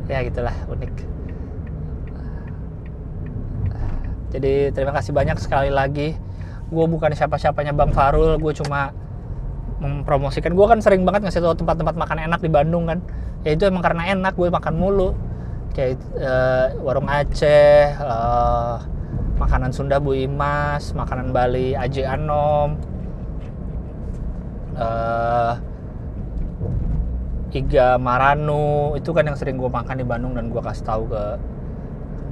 [0.04, 0.92] Ya gitulah unik.
[4.36, 6.12] Jadi terima kasih banyak sekali lagi.
[6.68, 8.92] Gue bukan siapa-siapanya Bang Farul gue cuma
[9.84, 10.56] mempromosikan.
[10.56, 12.98] Gue kan sering banget ngasih tau tempat-tempat makan enak di Bandung kan.
[13.44, 15.12] Ya itu emang karena enak gue makan mulu.
[15.74, 18.78] Kayak uh, warung Aceh uh,
[19.36, 22.78] makanan Sunda Bu Imas makanan Bali Aji Anom
[24.78, 25.58] uh,
[27.54, 28.94] Iga Maranu.
[28.98, 31.22] Itu kan yang sering gue makan di Bandung dan gue kasih tahu ke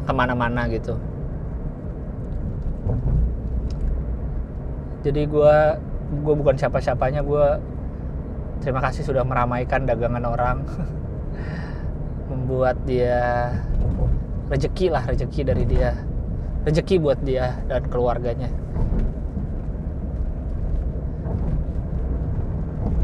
[0.02, 0.98] ke mana-mana gitu.
[5.02, 5.58] Jadi gue
[6.12, 7.46] gue bukan siapa-siapanya gue
[8.60, 10.60] terima kasih sudah meramaikan dagangan orang.
[12.30, 13.48] Membuat dia
[14.52, 15.96] rezeki lah rezeki dari dia.
[16.68, 18.52] Rezeki buat dia dan keluarganya.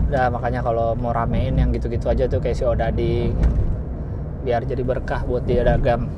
[0.08, 3.36] Udah makanya kalau mau ramein yang gitu-gitu aja tuh kayak si Odading
[4.46, 6.08] biar jadi berkah buat dia dagang.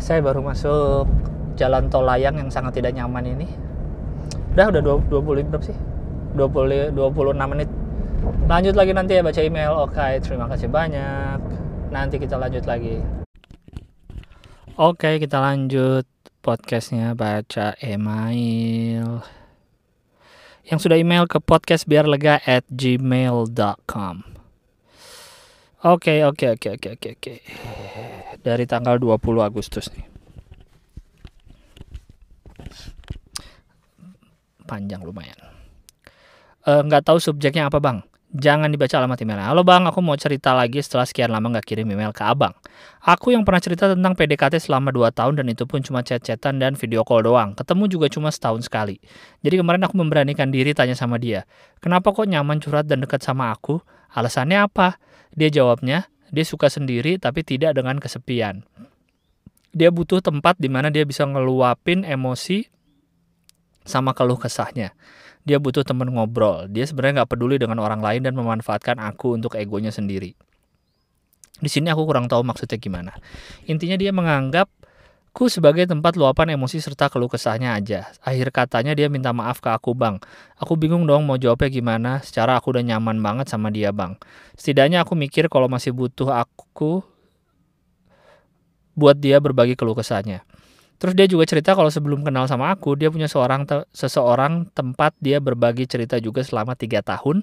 [0.00, 1.04] Saya baru masuk
[1.60, 3.69] jalan tol layang yang sangat tidak nyaman ini
[4.68, 5.78] udah udah 20 berapa sih.
[6.36, 7.68] 20 26 menit.
[8.44, 9.72] Lanjut lagi nanti ya baca email.
[9.80, 11.40] Oke terima kasih banyak.
[11.88, 13.00] Nanti kita lanjut lagi.
[14.76, 16.04] Oke kita lanjut
[16.44, 19.24] podcastnya baca email.
[20.68, 24.30] Yang sudah email ke podcast biar lega at gmail.com
[25.80, 27.34] Oke, oke, oke, oke, oke, oke.
[28.44, 30.19] Dari tanggal 20 Agustus nih.
[34.70, 35.34] Panjang lumayan.
[36.62, 38.06] Eh, nggak tahu subjeknya apa bang?
[38.30, 39.50] Jangan dibaca alamat emailnya.
[39.50, 42.54] Halo bang, aku mau cerita lagi setelah sekian lama nggak kirim email ke abang.
[43.02, 46.78] Aku yang pernah cerita tentang PDKT selama 2 tahun dan itu pun cuma chat-chatan dan
[46.78, 47.58] video call doang.
[47.58, 49.02] Ketemu juga cuma setahun sekali.
[49.42, 51.42] Jadi kemarin aku memberanikan diri tanya sama dia.
[51.82, 53.82] Kenapa kok nyaman curhat dan dekat sama aku?
[54.14, 55.02] Alasannya apa?
[55.34, 58.62] Dia jawabnya, dia suka sendiri tapi tidak dengan kesepian.
[59.74, 62.70] Dia butuh tempat di mana dia bisa ngeluapin emosi
[63.90, 64.94] sama keluh kesahnya
[65.44, 66.68] dia butuh temen ngobrol.
[66.68, 70.36] Dia sebenarnya nggak peduli dengan orang lain dan memanfaatkan aku untuk egonya sendiri.
[71.60, 73.12] Di sini aku kurang tahu maksudnya gimana.
[73.68, 74.68] Intinya dia menganggap
[75.30, 78.10] ku sebagai tempat luapan emosi serta keluh kesahnya aja.
[78.24, 80.20] Akhir katanya dia minta maaf ke aku bang.
[80.56, 82.10] Aku bingung dong mau jawabnya gimana.
[82.24, 84.16] Secara aku udah nyaman banget sama dia bang.
[84.56, 87.04] Setidaknya aku mikir kalau masih butuh aku
[88.96, 90.44] buat dia berbagi keluh kesahnya.
[91.00, 95.16] Terus dia juga cerita kalau sebelum kenal sama aku, dia punya seorang te seseorang tempat
[95.16, 97.40] dia berbagi cerita juga selama tiga tahun,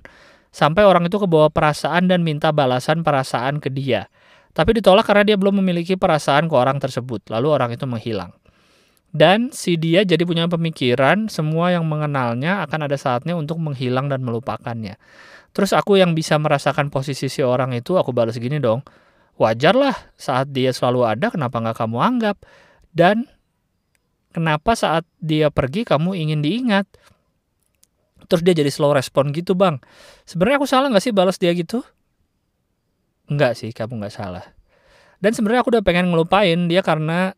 [0.54, 4.14] sampai orang itu kebawa perasaan dan minta balasan perasaan ke dia.
[4.54, 8.30] Tapi ditolak karena dia belum memiliki perasaan ke orang tersebut, lalu orang itu menghilang.
[9.10, 14.22] Dan si dia jadi punya pemikiran semua yang mengenalnya akan ada saatnya untuk menghilang dan
[14.22, 15.02] melupakannya.
[15.58, 18.86] Terus aku yang bisa merasakan posisi si orang itu, aku balas gini dong,
[19.42, 22.38] wajar lah saat dia selalu ada, kenapa nggak kamu anggap?
[22.94, 23.26] Dan
[24.38, 26.86] kenapa saat dia pergi kamu ingin diingat?
[28.30, 29.82] Terus dia jadi slow respon gitu bang.
[30.30, 31.82] Sebenarnya aku salah nggak sih balas dia gitu?
[33.26, 34.46] Enggak sih kamu nggak salah.
[35.18, 37.34] Dan sebenarnya aku udah pengen ngelupain dia karena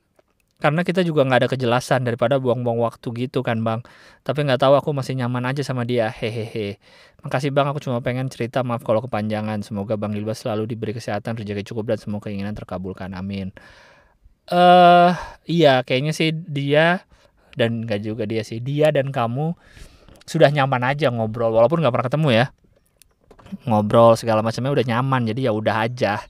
[0.60, 3.80] karena kita juga nggak ada kejelasan daripada buang-buang waktu gitu kan bang.
[4.28, 6.12] Tapi nggak tahu aku masih nyaman aja sama dia.
[6.12, 6.84] Hehehe.
[7.24, 7.72] Makasih bang.
[7.72, 8.60] Aku cuma pengen cerita.
[8.60, 9.64] Maaf kalau kepanjangan.
[9.64, 13.16] Semoga bang Ilbas selalu diberi kesehatan rezeki cukup dan semua keinginan terkabulkan.
[13.16, 13.56] Amin
[14.50, 15.14] eh uh,
[15.46, 17.06] iya kayaknya sih dia
[17.54, 19.54] dan enggak juga dia sih dia dan kamu
[20.26, 22.46] sudah nyaman aja ngobrol walaupun nggak pernah ketemu ya.
[23.66, 26.22] Ngobrol segala macamnya udah nyaman jadi ya udah aja.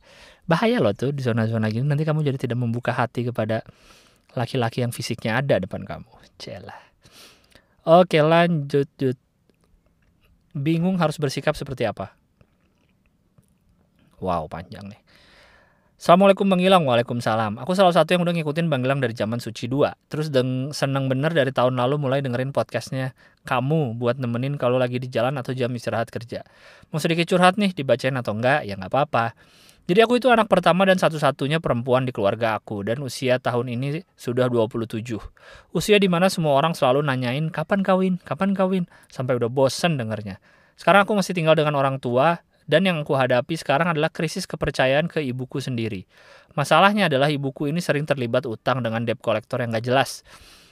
[0.48, 3.64] Bahaya loh tuh di zona-zona gini nanti kamu jadi tidak membuka hati kepada
[4.36, 6.12] laki-laki yang fisiknya ada depan kamu.
[6.40, 6.90] Celah
[7.90, 9.18] oke lanjut lanjut
[10.54, 12.14] bingung harus bersikap seperti apa?
[14.20, 15.02] Wow panjang nih
[16.00, 17.60] Assalamualaikum Bang Gilang, Waalaikumsalam.
[17.60, 20.08] Aku salah satu yang udah ngikutin Bang Gilang dari zaman Suci 2.
[20.08, 23.12] Terus deng seneng bener dari tahun lalu mulai dengerin podcastnya
[23.44, 26.48] kamu buat nemenin kalau lagi di jalan atau jam istirahat kerja.
[26.96, 29.36] Mau sedikit curhat nih, dibacain atau enggak, ya nggak apa-apa.
[29.92, 34.08] Jadi aku itu anak pertama dan satu-satunya perempuan di keluarga aku dan usia tahun ini
[34.16, 35.04] sudah 27.
[35.76, 40.40] Usia di mana semua orang selalu nanyain kapan kawin, kapan kawin, sampai udah bosen dengernya.
[40.80, 45.10] Sekarang aku masih tinggal dengan orang tua dan yang aku hadapi sekarang adalah krisis kepercayaan
[45.10, 46.06] ke ibuku sendiri.
[46.54, 50.22] Masalahnya adalah ibuku ini sering terlibat utang dengan debt collector yang gak jelas.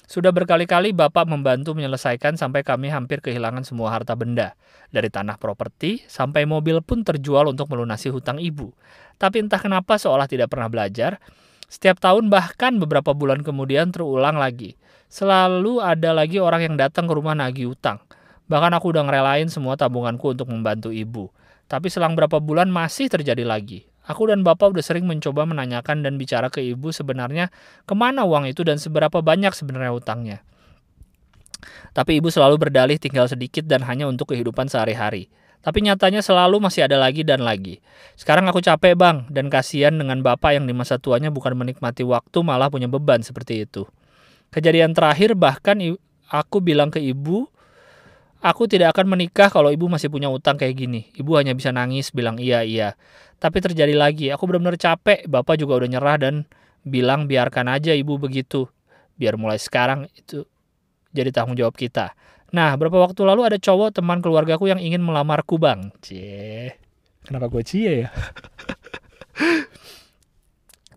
[0.08, 4.56] Sudah berkali-kali Bapak membantu menyelesaikan sampai kami hampir kehilangan semua harta benda.
[4.88, 8.72] Dari tanah properti sampai mobil pun terjual untuk melunasi hutang ibu.
[9.20, 11.20] Tapi entah kenapa seolah tidak pernah belajar,
[11.68, 14.80] Setiap tahun bahkan beberapa bulan kemudian terulang lagi.
[15.12, 18.00] Selalu ada lagi orang yang datang ke rumah nagih utang.
[18.48, 21.28] Bahkan aku udah ngerelain semua tabunganku untuk membantu ibu.
[21.68, 23.88] Tapi selang berapa bulan masih terjadi lagi.
[24.08, 27.52] Aku dan bapak udah sering mencoba menanyakan dan bicara ke ibu sebenarnya
[27.84, 30.38] ke mana uang itu dan seberapa banyak sebenarnya utangnya.
[31.92, 35.28] Tapi ibu selalu berdalih tinggal sedikit dan hanya untuk kehidupan sehari-hari.
[35.60, 37.84] Tapi nyatanya selalu masih ada lagi dan lagi.
[38.16, 42.40] Sekarang aku capek bang, dan kasihan dengan bapak yang di masa tuanya bukan menikmati waktu
[42.46, 43.84] malah punya beban seperti itu.
[44.54, 45.76] Kejadian terakhir bahkan
[46.32, 47.52] aku bilang ke ibu,
[48.42, 51.10] aku tidak akan menikah kalau ibu masih punya utang kayak gini.
[51.16, 52.94] Ibu hanya bisa nangis bilang iya iya.
[53.38, 55.30] Tapi terjadi lagi, aku benar-benar capek.
[55.30, 56.36] Bapak juga udah nyerah dan
[56.82, 58.66] bilang biarkan aja ibu begitu.
[59.18, 60.46] Biar mulai sekarang itu
[61.14, 62.14] jadi tanggung jawab kita.
[62.56, 65.92] Nah, beberapa waktu lalu ada cowok teman keluargaku yang ingin melamarku, Bang.
[66.00, 66.80] Cie.
[67.28, 68.10] Kenapa gue cie ya?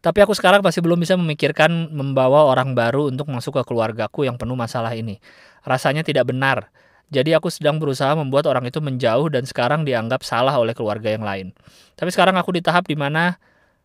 [0.04, 4.38] Tapi aku sekarang masih belum bisa memikirkan membawa orang baru untuk masuk ke keluargaku yang
[4.40, 5.18] penuh masalah ini.
[5.66, 6.72] Rasanya tidak benar.
[7.10, 11.26] Jadi aku sedang berusaha membuat orang itu menjauh dan sekarang dianggap salah oleh keluarga yang
[11.26, 11.50] lain.
[11.98, 13.36] Tapi sekarang aku di tahap di mana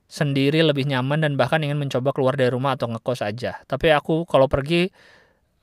[0.05, 3.65] sendiri lebih nyaman dan bahkan ingin mencoba keluar dari rumah atau ngekos aja.
[3.65, 4.93] Tapi aku kalau pergi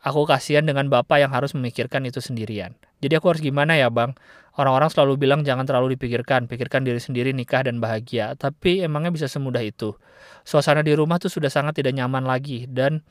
[0.03, 2.75] Aku kasihan dengan bapak yang harus memikirkan itu sendirian.
[2.99, 4.11] Jadi aku harus gimana ya bang?
[4.59, 8.35] Orang-orang selalu bilang jangan terlalu dipikirkan, pikirkan diri sendiri, nikah dan bahagia.
[8.35, 9.95] Tapi emangnya bisa semudah itu?
[10.43, 13.07] Suasana di rumah tuh sudah sangat tidak nyaman lagi dan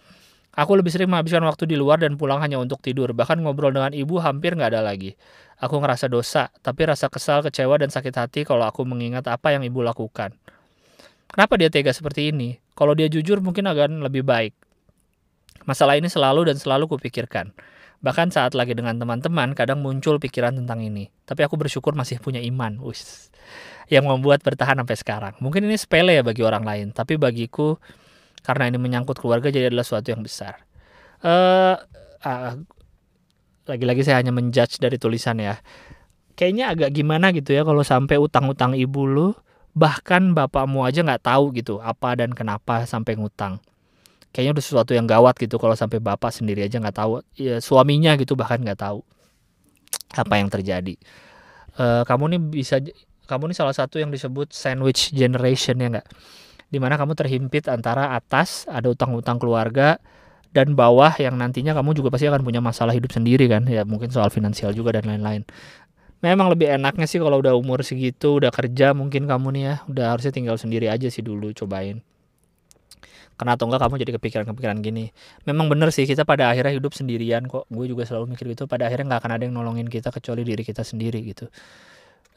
[0.56, 3.16] aku lebih sering menghabiskan waktu di luar dan pulang hanya untuk tidur.
[3.16, 5.16] Bahkan ngobrol dengan ibu hampir nggak ada lagi.
[5.62, 9.62] Aku ngerasa dosa, tapi rasa kesal, kecewa, dan sakit hati kalau aku mengingat apa yang
[9.62, 10.34] ibu lakukan.
[11.32, 12.60] Kenapa dia tega seperti ini?
[12.76, 14.52] Kalau dia jujur mungkin akan lebih baik.
[15.64, 17.54] Masalah ini selalu dan selalu kupikirkan.
[18.02, 21.14] Bahkan saat lagi dengan teman-teman, kadang muncul pikiran tentang ini.
[21.24, 22.82] Tapi aku bersyukur masih punya iman.
[23.86, 25.34] Yang membuat bertahan sampai sekarang.
[25.38, 26.88] Mungkin ini sepele ya bagi orang lain.
[26.98, 27.78] Tapi bagiku,
[28.42, 30.66] karena ini menyangkut keluarga, jadi adalah suatu yang besar.
[31.22, 31.78] Uh,
[32.26, 32.58] uh,
[33.70, 35.62] lagi-lagi saya hanya menjudge dari tulisan ya.
[36.34, 39.30] Kayaknya agak gimana gitu ya kalau sampai utang-utang ibu lu,
[39.72, 43.64] bahkan bapakmu aja nggak tahu gitu apa dan kenapa sampai ngutang
[44.36, 48.16] kayaknya udah sesuatu yang gawat gitu kalau sampai bapak sendiri aja nggak tahu ya suaminya
[48.20, 49.00] gitu bahkan nggak tahu
[50.12, 50.96] apa yang terjadi
[51.80, 52.84] uh, kamu nih bisa
[53.28, 56.08] kamu nih salah satu yang disebut sandwich generation ya nggak
[56.72, 60.00] di mana kamu terhimpit antara atas ada utang-utang keluarga
[60.52, 63.68] dan bawah yang nantinya kamu juga pasti akan punya masalah hidup sendiri kan?
[63.68, 65.48] Ya mungkin soal finansial juga dan lain-lain.
[66.22, 69.76] Memang lebih enaknya sih kalau udah umur segitu udah kerja mungkin kamu nih ya.
[69.88, 72.04] Udah harusnya tinggal sendiri aja sih dulu cobain.
[73.40, 75.10] Karena atau enggak kamu jadi kepikiran-kepikiran gini.
[75.50, 77.66] Memang bener sih kita pada akhirnya hidup sendirian kok.
[77.74, 78.70] Gue juga selalu mikir gitu.
[78.70, 81.50] Pada akhirnya nggak akan ada yang nolongin kita kecuali diri kita sendiri gitu.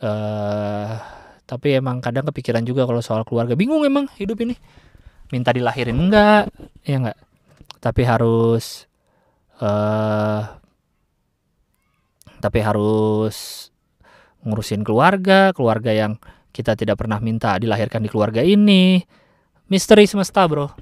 [0.01, 0.97] Uh,
[1.45, 3.53] tapi emang kadang kepikiran juga kalau soal keluarga.
[3.53, 4.57] Bingung emang hidup ini.
[5.29, 6.49] Minta dilahirin enggak
[6.85, 7.19] ya enggak?
[7.81, 8.89] Tapi harus
[9.61, 10.57] uh,
[12.41, 13.69] tapi harus
[14.45, 16.21] ngurusin keluarga keluarga yang
[16.53, 19.05] kita tidak pernah minta dilahirkan di keluarga ini.
[19.69, 20.73] Misteri semesta bro.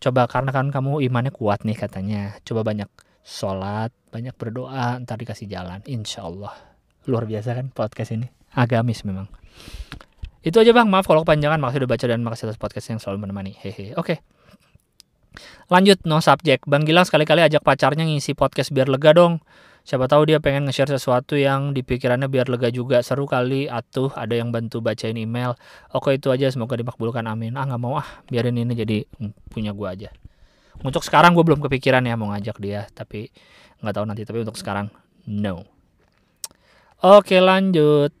[0.00, 2.36] Coba karena kan kamu imannya kuat nih katanya.
[2.44, 2.88] Coba banyak
[3.24, 5.80] sholat banyak berdoa ntar dikasih jalan.
[5.88, 6.52] Insya Allah.
[7.08, 8.28] Luar biasa kan podcast ini?
[8.56, 9.28] Agamis memang
[10.46, 10.86] itu aja bang.
[10.86, 11.58] Maaf kalau kepanjangan.
[11.58, 13.58] Makasih udah baca dan makasih atas podcast yang selalu menemani.
[13.58, 13.98] Hehe.
[13.98, 14.16] Oke.
[14.16, 14.18] Okay.
[15.66, 16.62] lanjut no subject.
[16.70, 19.42] Bang Gilang sekali-kali ajak pacarnya ngisi podcast biar lega dong.
[19.82, 23.02] Siapa tahu dia pengen nge-share sesuatu yang dipikirannya biar lega juga.
[23.02, 23.66] Seru kali.
[23.66, 25.58] Atuh ada yang bantu bacain email.
[25.90, 26.46] Oke itu aja.
[26.46, 27.26] Semoga dimakbulkan.
[27.26, 27.58] Amin.
[27.58, 27.98] Ah nggak mau.
[27.98, 29.02] Ah biarin ini jadi
[29.50, 30.10] punya gue aja.
[30.86, 33.34] Untuk sekarang gue belum kepikiran ya mau ngajak dia tapi
[33.82, 34.22] nggak tahu nanti.
[34.22, 34.94] Tapi untuk sekarang
[35.26, 35.66] no.
[37.02, 38.14] Oke lanjut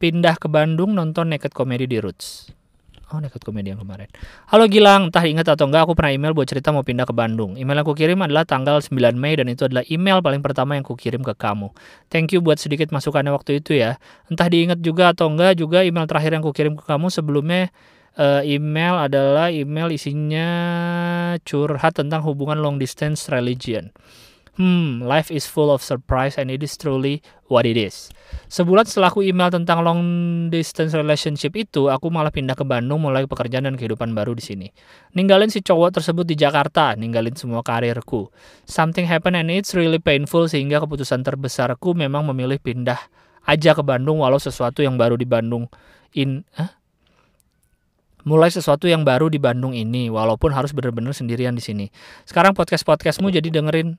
[0.00, 2.56] pindah ke Bandung nonton Naked Comedy di Roots
[3.10, 4.06] Oh, dekat komedi yang kemarin.
[4.46, 7.58] Halo Gilang, entah ingat atau enggak aku pernah email buat cerita mau pindah ke Bandung.
[7.58, 10.86] Email yang aku kirim adalah tanggal 9 Mei dan itu adalah email paling pertama yang
[10.86, 11.74] aku kirim ke kamu.
[12.06, 13.98] Thank you buat sedikit masukannya waktu itu ya.
[14.30, 17.74] Entah diingat juga atau enggak juga email terakhir yang aku kirim ke kamu sebelumnya
[18.14, 20.48] uh, email adalah email isinya
[21.42, 23.90] curhat tentang hubungan long distance religion.
[24.60, 28.12] Hmm, life is full of surprise and it is truly what it is.
[28.52, 30.04] Sebulan setelah aku email tentang long
[30.52, 34.68] distance relationship itu, aku malah pindah ke Bandung mulai pekerjaan dan kehidupan baru di sini.
[35.16, 38.28] Ninggalin si cowok tersebut di Jakarta, ninggalin semua karirku.
[38.68, 43.00] Something happened and it's really painful sehingga keputusan terbesarku memang memilih pindah
[43.48, 45.72] aja ke Bandung walau sesuatu yang baru di Bandung
[46.12, 46.68] in huh?
[48.28, 51.86] mulai sesuatu yang baru di Bandung ini walaupun harus benar-benar sendirian di sini.
[52.28, 53.96] Sekarang podcast-podcastmu jadi dengerin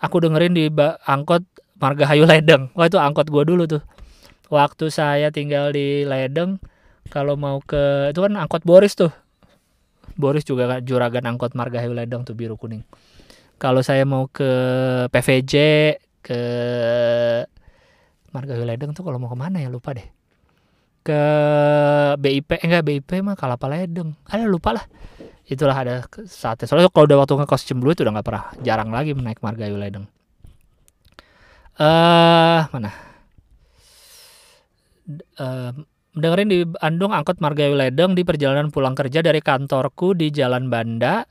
[0.00, 0.66] aku dengerin di
[1.06, 1.44] angkot
[1.80, 2.72] Margahayu Ledeng.
[2.76, 3.82] Wah itu angkot gue dulu tuh.
[4.50, 6.58] Waktu saya tinggal di Ledeng,
[7.12, 9.12] kalau mau ke itu kan angkot Boris tuh.
[10.18, 12.84] Boris juga juragan angkot Margahayu Ledeng tuh biru kuning
[13.60, 14.48] kalau saya mau ke
[15.12, 15.54] PVJ
[16.24, 16.40] ke
[18.32, 20.08] Margahayu Ledeng tuh kalau mau ke mana ya lupa deh
[21.04, 21.22] ke
[22.16, 24.84] BIP eh, enggak BIP mah Kalapa Ledeng ada lupa lah
[25.50, 29.12] itulah ada saatnya soalnya kalau udah waktu ngekos Cemburu itu udah nggak pernah jarang lagi
[29.12, 30.06] naik Margahayu Ledeng
[31.80, 32.90] eh uh, mana
[35.42, 35.72] uh,
[36.14, 41.26] dengerin di Bandung angkot Margahayu Ledeng di perjalanan pulang kerja dari kantorku di Jalan Banda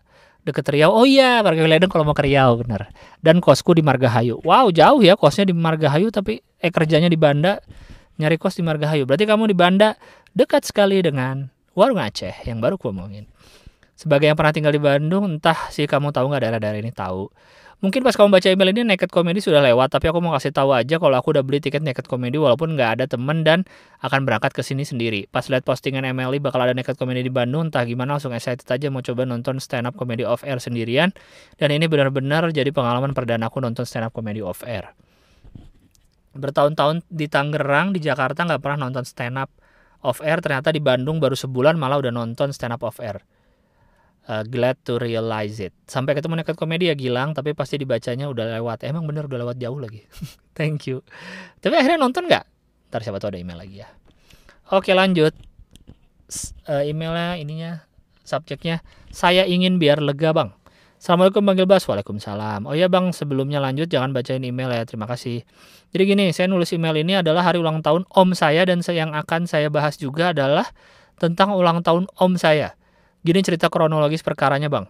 [0.48, 0.96] deket Riau.
[0.96, 2.90] Oh iya, Margahayu Ledeng kalau mau ke Riau bener.
[3.20, 4.40] Dan kosku di Margahayu.
[4.42, 7.60] Wow, jauh ya kosnya di Margahayu tapi eh kerjanya di Banda,
[8.18, 9.04] nyari kos di Margahayu.
[9.04, 10.00] Berarti kamu di Banda
[10.32, 13.28] dekat sekali dengan warung Aceh yang baru ku omongin.
[14.00, 17.28] Sebagai yang pernah tinggal di Bandung, entah sih kamu tahu nggak daerah-daerah ini tahu.
[17.84, 20.72] Mungkin pas kamu baca email ini Naked Comedy sudah lewat, tapi aku mau kasih tahu
[20.72, 23.68] aja kalau aku udah beli tiket Naked Comedy walaupun nggak ada temen dan
[24.00, 25.28] akan berangkat ke sini sendiri.
[25.28, 28.88] Pas lihat postingan Emily bakal ada Naked Comedy di Bandung, entah gimana langsung excited aja
[28.88, 31.12] mau coba nonton stand up comedy off air sendirian.
[31.60, 34.96] Dan ini benar-benar jadi pengalaman perdana aku nonton stand up comedy off air.
[36.40, 39.52] Bertahun-tahun di Tangerang, di Jakarta nggak pernah nonton stand up
[40.08, 43.20] off air, ternyata di Bandung baru sebulan malah udah nonton stand up off air
[44.30, 45.74] uh, glad to realize it.
[45.90, 48.86] Sampai ketemu nekat komedi ya Gilang, tapi pasti dibacanya udah lewat.
[48.86, 50.06] Emang bener udah lewat jauh lagi.
[50.58, 51.02] Thank you.
[51.60, 52.46] Tapi akhirnya nonton nggak?
[52.94, 53.90] Ntar siapa tahu ada email lagi ya.
[54.70, 55.34] Oke lanjut.
[56.70, 57.72] Uh, emailnya ininya
[58.22, 60.54] subjeknya saya ingin biar lega bang.
[61.00, 65.48] Assalamualaikum Bang Gilbas Waalaikumsalam Oh ya Bang sebelumnya lanjut jangan bacain email ya Terima kasih
[65.96, 69.48] Jadi gini saya nulis email ini adalah hari ulang tahun om saya Dan yang akan
[69.48, 70.68] saya bahas juga adalah
[71.16, 72.76] Tentang ulang tahun om saya
[73.20, 74.88] Gini cerita kronologis perkaranya bang.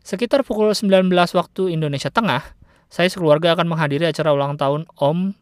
[0.00, 2.56] Sekitar pukul 19 waktu Indonesia Tengah,
[2.86, 5.34] saya sekeluarga akan menghadiri acara ulang tahun om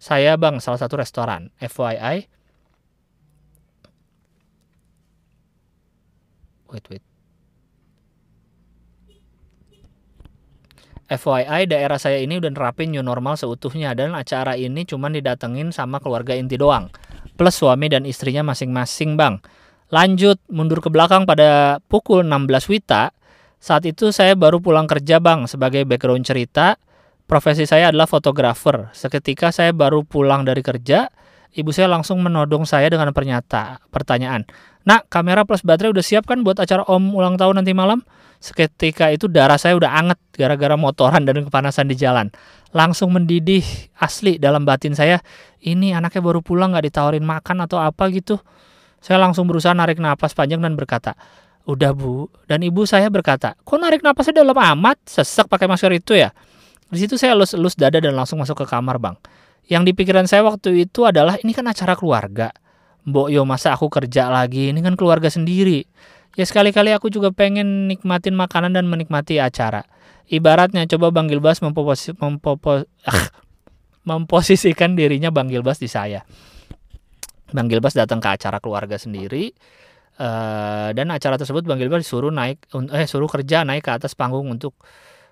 [0.00, 1.52] saya bang, salah satu restoran.
[1.60, 2.24] FYI.
[6.72, 7.04] Wait, wait.
[11.10, 15.98] FYI daerah saya ini udah nerapin new normal seutuhnya dan acara ini cuma didatengin sama
[15.98, 16.86] keluarga inti doang.
[17.34, 19.42] Plus suami dan istrinya masing-masing bang.
[19.90, 23.10] Lanjut mundur ke belakang pada pukul 16 Wita.
[23.58, 26.78] Saat itu saya baru pulang kerja bang sebagai background cerita.
[27.26, 28.94] Profesi saya adalah fotografer.
[28.94, 31.10] Seketika saya baru pulang dari kerja,
[31.58, 34.46] ibu saya langsung menodong saya dengan pernyataan pertanyaan.
[34.86, 38.06] Nak, kamera plus baterai udah siap kan buat acara om ulang tahun nanti malam?
[38.40, 42.32] Seketika itu darah saya udah anget gara-gara motoran dan kepanasan di jalan.
[42.72, 43.66] Langsung mendidih
[43.98, 45.20] asli dalam batin saya.
[45.60, 48.40] Ini anaknya baru pulang gak ditawarin makan atau apa gitu.
[49.00, 51.16] Saya langsung berusaha narik napas panjang dan berkata,
[51.68, 56.16] Udah bu, dan ibu saya berkata, kok narik napasnya dalam amat, sesek pakai masker itu
[56.16, 56.32] ya?
[56.88, 59.14] Di situ saya elus-elus dada dan langsung masuk ke kamar bang.
[59.68, 62.50] Yang di pikiran saya waktu itu adalah, ini kan acara keluarga.
[63.06, 65.86] Mbok yo masa aku kerja lagi, ini kan keluarga sendiri.
[66.34, 69.86] Ya sekali-kali aku juga pengen nikmatin makanan dan menikmati acara.
[70.30, 73.26] Ibaratnya coba Bang Gilbas memposi, mempopo, ah,
[74.08, 76.26] memposisikan dirinya Bang Gilbas di saya.
[77.50, 79.54] Bang Gilbas datang ke acara keluarga sendiri
[80.18, 84.46] uh, dan acara tersebut Bang Gilbas disuruh naik eh suruh kerja naik ke atas panggung
[84.50, 84.74] untuk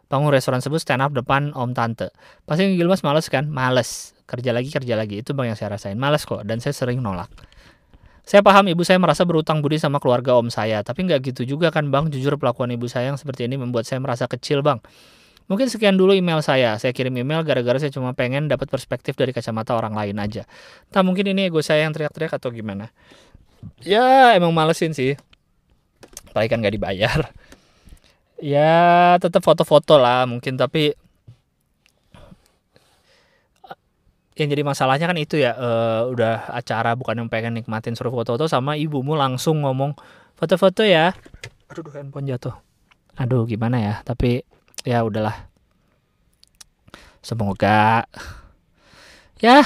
[0.08, 2.10] panggung restoran tersebut stand up depan om tante.
[2.48, 3.46] Pasti Bang Gilbas males kan?
[3.46, 4.16] Males.
[4.28, 5.96] Kerja lagi kerja lagi itu Bang yang saya rasain.
[5.96, 7.32] Males kok dan saya sering nolak.
[8.28, 11.72] Saya paham ibu saya merasa berutang budi sama keluarga om saya, tapi nggak gitu juga
[11.72, 12.12] kan bang.
[12.12, 14.84] Jujur pelakuan ibu saya yang seperti ini membuat saya merasa kecil bang.
[15.49, 16.76] Mungkin sekian dulu email saya.
[16.76, 20.44] Saya kirim email gara-gara saya cuma pengen dapat perspektif dari kacamata orang lain aja.
[20.92, 22.92] Tak mungkin ini ego saya yang teriak-teriak atau gimana.
[23.80, 25.16] Ya emang malesin sih.
[26.28, 27.20] Apalagi kan gak dibayar.
[28.38, 30.94] Ya tetap foto-foto lah mungkin tapi
[34.38, 38.46] yang jadi masalahnya kan itu ya uh, udah acara bukan yang pengen nikmatin suruh foto-foto
[38.46, 39.99] sama ibumu langsung ngomong
[40.38, 41.18] foto-foto ya
[41.66, 42.55] aduh handphone jatuh
[43.18, 44.46] aduh gimana ya tapi
[44.83, 45.49] ya udahlah.
[47.22, 48.07] Semoga
[49.39, 49.62] ya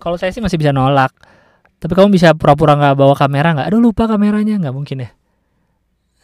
[0.00, 1.12] kalau saya sih masih bisa nolak.
[1.80, 3.68] Tapi kamu bisa pura-pura nggak bawa kamera nggak?
[3.68, 4.56] Aduh lupa kameranya.
[4.56, 5.10] Nggak mungkin ya.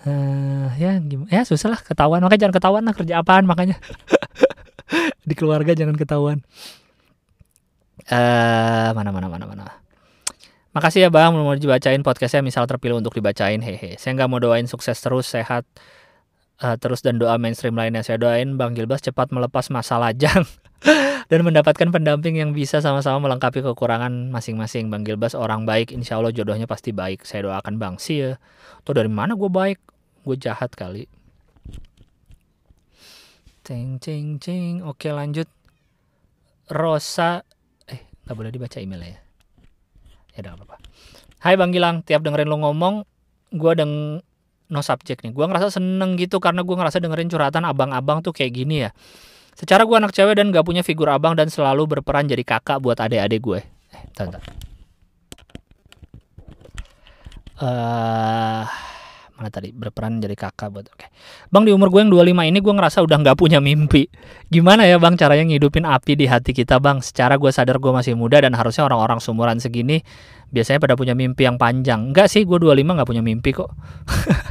[0.01, 1.81] Uh, ya gimana ya susah lah.
[1.81, 2.25] Ketahuan.
[2.25, 2.95] Makanya jangan ketahuan lah.
[2.97, 3.77] Kerja apaan makanya?
[5.29, 6.41] Di keluarga jangan ketahuan.
[8.09, 9.65] Uh, mana mana mana mana.
[10.71, 12.47] Makasih ya bang, mau dibacain podcastnya.
[12.47, 13.99] Misal terpilih untuk dibacain, hehe.
[13.99, 15.67] Saya nggak mau doain sukses terus, sehat,
[16.61, 20.45] uh, terus dan doa mainstream lainnya saya doain Bang Gilbas cepat melepas masa lajang
[21.31, 24.89] dan mendapatkan pendamping yang bisa sama-sama melengkapi kekurangan masing-masing.
[24.93, 27.23] Bang Gilbas orang baik insya Allah jodohnya pasti baik.
[27.23, 27.95] Saya doakan Bang.
[28.03, 28.33] Sih ya.
[28.85, 29.79] Tuh dari mana gue baik?
[30.25, 31.07] Gue jahat kali.
[33.63, 35.47] Ceng ceng ceng oke lanjut.
[36.71, 37.43] Rosa
[37.87, 39.21] eh nggak boleh dibaca emailnya ya.
[40.35, 40.77] Ya udah apa-apa.
[41.47, 42.03] Hai Bang Gilang.
[42.03, 43.07] Tiap dengerin lo ngomong
[43.55, 44.23] gue deng
[44.71, 45.35] no subject nih.
[45.35, 48.91] Gue ngerasa seneng gitu karena gue ngerasa dengerin curhatan abang-abang tuh kayak gini ya.
[49.59, 52.97] Secara gue anak cewek dan gak punya figur abang dan selalu berperan jadi kakak buat
[52.97, 53.61] adik-adik gue.
[53.93, 54.41] Eh bentar,
[57.61, 58.65] Uh,
[59.37, 59.69] mana tadi?
[59.69, 60.97] Berperan jadi kakak buat oke.
[60.97, 61.09] Okay.
[61.53, 64.09] bang di umur gue yang 25 ini gue ngerasa udah nggak punya mimpi.
[64.49, 67.05] Gimana ya bang caranya ngidupin api di hati kita bang?
[67.05, 70.01] Secara gue sadar gue masih muda dan harusnya orang-orang sumuran segini
[70.49, 72.17] biasanya pada punya mimpi yang panjang.
[72.17, 73.69] Enggak sih gue 25 nggak punya mimpi kok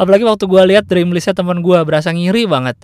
[0.00, 2.76] apalagi waktu gue lihat dream listnya teman gue berasa ngiri banget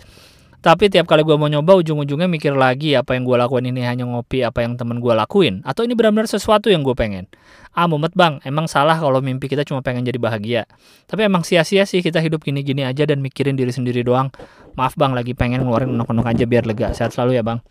[0.59, 4.03] tapi tiap kali gue mau nyoba ujung-ujungnya mikir lagi apa yang gue lakuin ini hanya
[4.11, 7.31] ngopi apa yang temen gue lakuin atau ini benar-benar sesuatu yang gue pengen.
[7.79, 10.67] Ah mumet bang, emang salah kalau mimpi kita cuma pengen jadi bahagia.
[11.07, 14.35] Tapi emang sia-sia sih kita hidup gini-gini aja dan mikirin diri sendiri doang.
[14.75, 16.91] Maaf bang, lagi pengen ngeluarin unek-unek aja biar lega.
[16.91, 17.63] Sehat selalu ya bang.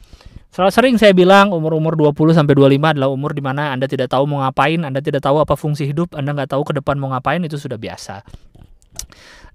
[0.47, 4.23] Selalu sering saya bilang umur-umur 20 sampai 25 adalah umur di mana Anda tidak tahu
[4.31, 7.43] mau ngapain, Anda tidak tahu apa fungsi hidup, Anda nggak tahu ke depan mau ngapain
[7.43, 8.23] itu sudah biasa.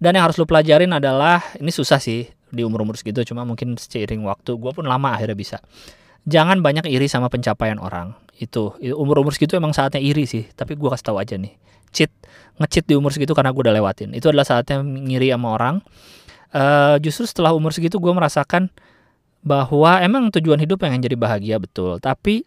[0.03, 4.27] Dan yang harus lu pelajarin adalah ini susah sih di umur-umur segitu cuma mungkin seiring
[4.27, 5.59] waktu gue pun lama akhirnya bisa.
[6.27, 8.19] Jangan banyak iri sama pencapaian orang.
[8.35, 11.55] Itu umur-umur segitu emang saatnya iri sih tapi gue kasih tahu aja nih.
[11.95, 12.11] Cheat
[12.59, 14.11] ngecit di umur segitu karena gue udah lewatin.
[14.11, 15.79] Itu adalah saatnya ngiri sama orang.
[16.51, 18.75] Uh, justru setelah umur segitu gue merasakan
[19.47, 22.03] bahwa emang tujuan hidup pengen jadi bahagia betul.
[22.03, 22.43] Tapi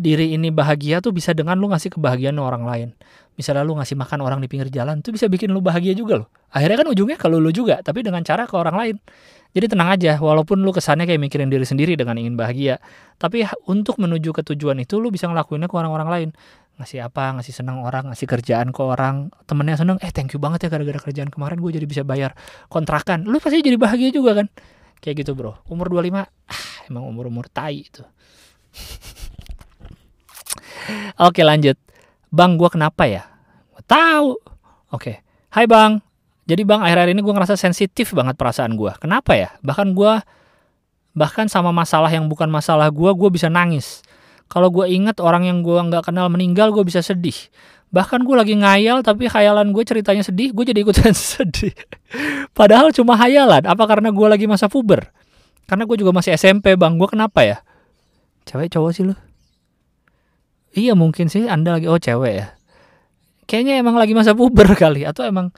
[0.00, 2.88] diri ini bahagia tuh bisa dengan lu ngasih kebahagiaan orang lain.
[3.36, 6.28] Misalnya lu ngasih makan orang di pinggir jalan tuh bisa bikin lu bahagia juga loh.
[6.52, 8.96] Akhirnya kan ujungnya kalau lu juga tapi dengan cara ke orang lain.
[9.50, 12.78] Jadi tenang aja walaupun lu kesannya kayak mikirin diri sendiri dengan ingin bahagia
[13.20, 16.28] tapi untuk menuju ke tujuan itu lu bisa ngelakuinnya ke orang-orang lain.
[16.80, 20.64] Ngasih apa ngasih senang orang ngasih kerjaan ke orang temennya seneng eh thank you banget
[20.64, 22.32] ya gara-gara kerjaan kemarin gue jadi bisa bayar
[22.72, 23.28] kontrakan.
[23.28, 24.46] Lu pasti jadi bahagia juga kan?
[25.00, 25.60] Kayak gitu bro.
[25.68, 26.28] Umur 25 ah
[26.90, 28.02] emang umur-umur tai itu
[31.18, 31.76] oke lanjut
[32.30, 33.22] bang gue kenapa ya
[33.86, 34.38] tahu
[34.94, 35.12] oke
[35.50, 35.98] hai bang
[36.50, 38.90] jadi bang akhir-akhir ini gue ngerasa sensitif banget perasaan gue.
[38.98, 39.54] Kenapa ya?
[39.62, 40.18] Bahkan gue
[41.14, 44.02] bahkan sama masalah yang bukan masalah gue, gue bisa nangis.
[44.50, 47.38] Kalau gue inget orang yang gue nggak kenal meninggal, gue bisa sedih.
[47.94, 51.70] Bahkan gue lagi ngayal tapi khayalan gue ceritanya sedih, gue jadi ikutan sedih.
[52.50, 53.62] Padahal cuma hayalan.
[53.70, 55.06] Apa karena gue lagi masa puber?
[55.70, 56.98] Karena gue juga masih SMP bang.
[56.98, 57.62] Gue kenapa ya?
[58.42, 59.14] Cewek cowok sih lu?
[60.70, 62.46] Iya mungkin sih Anda lagi oh cewek ya.
[63.50, 65.50] Kayaknya emang lagi masa puber kali atau emang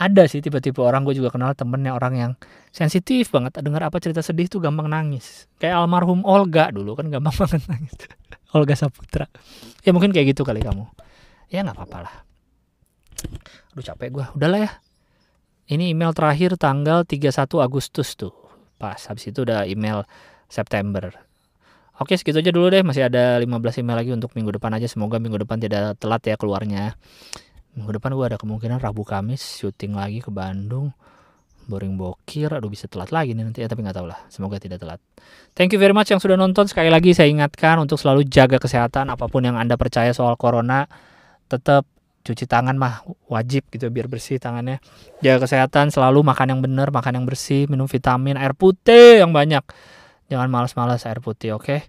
[0.00, 2.32] ada sih tipe-tipe orang gue juga kenal temennya orang yang
[2.72, 5.50] sensitif banget dengar apa cerita sedih tuh gampang nangis.
[5.60, 7.94] Kayak almarhum Olga dulu kan gampang banget nangis.
[8.54, 9.26] Olga Saputra.
[9.82, 10.86] Ya mungkin kayak gitu kali kamu.
[11.50, 12.14] Ya nggak apa-apa lah.
[13.74, 14.72] Aduh capek gue udahlah ya.
[15.70, 18.34] Ini email terakhir tanggal 31 Agustus tuh.
[18.80, 20.02] Pas habis itu udah email
[20.50, 21.29] September
[22.00, 22.80] Oke segitu aja dulu deh.
[22.80, 24.88] Masih ada 15 email lagi untuk minggu depan aja.
[24.88, 26.96] Semoga minggu depan tidak telat ya keluarnya.
[27.76, 30.96] Minggu depan gue ada kemungkinan Rabu Kamis syuting lagi ke Bandung.
[31.68, 32.56] Boring bokir.
[32.56, 34.16] Aduh bisa telat lagi nih nanti ya tapi nggak tahu lah.
[34.32, 34.96] Semoga tidak telat.
[35.52, 36.64] Thank you very much yang sudah nonton.
[36.72, 39.12] Sekali lagi saya ingatkan untuk selalu jaga kesehatan.
[39.12, 40.88] Apa pun yang anda percaya soal corona
[41.52, 41.84] tetap
[42.24, 44.80] cuci tangan mah wajib gitu biar bersih tangannya.
[45.20, 49.60] Jaga kesehatan selalu makan yang benar makan yang bersih minum vitamin air putih yang banyak
[50.30, 51.80] jangan malas-malas air putih oke okay?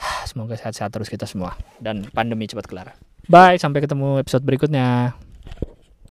[0.28, 2.88] semoga sehat-sehat terus kita semua dan pandemi cepat kelar
[3.26, 5.18] Bye, sampai ketemu episode berikutnya.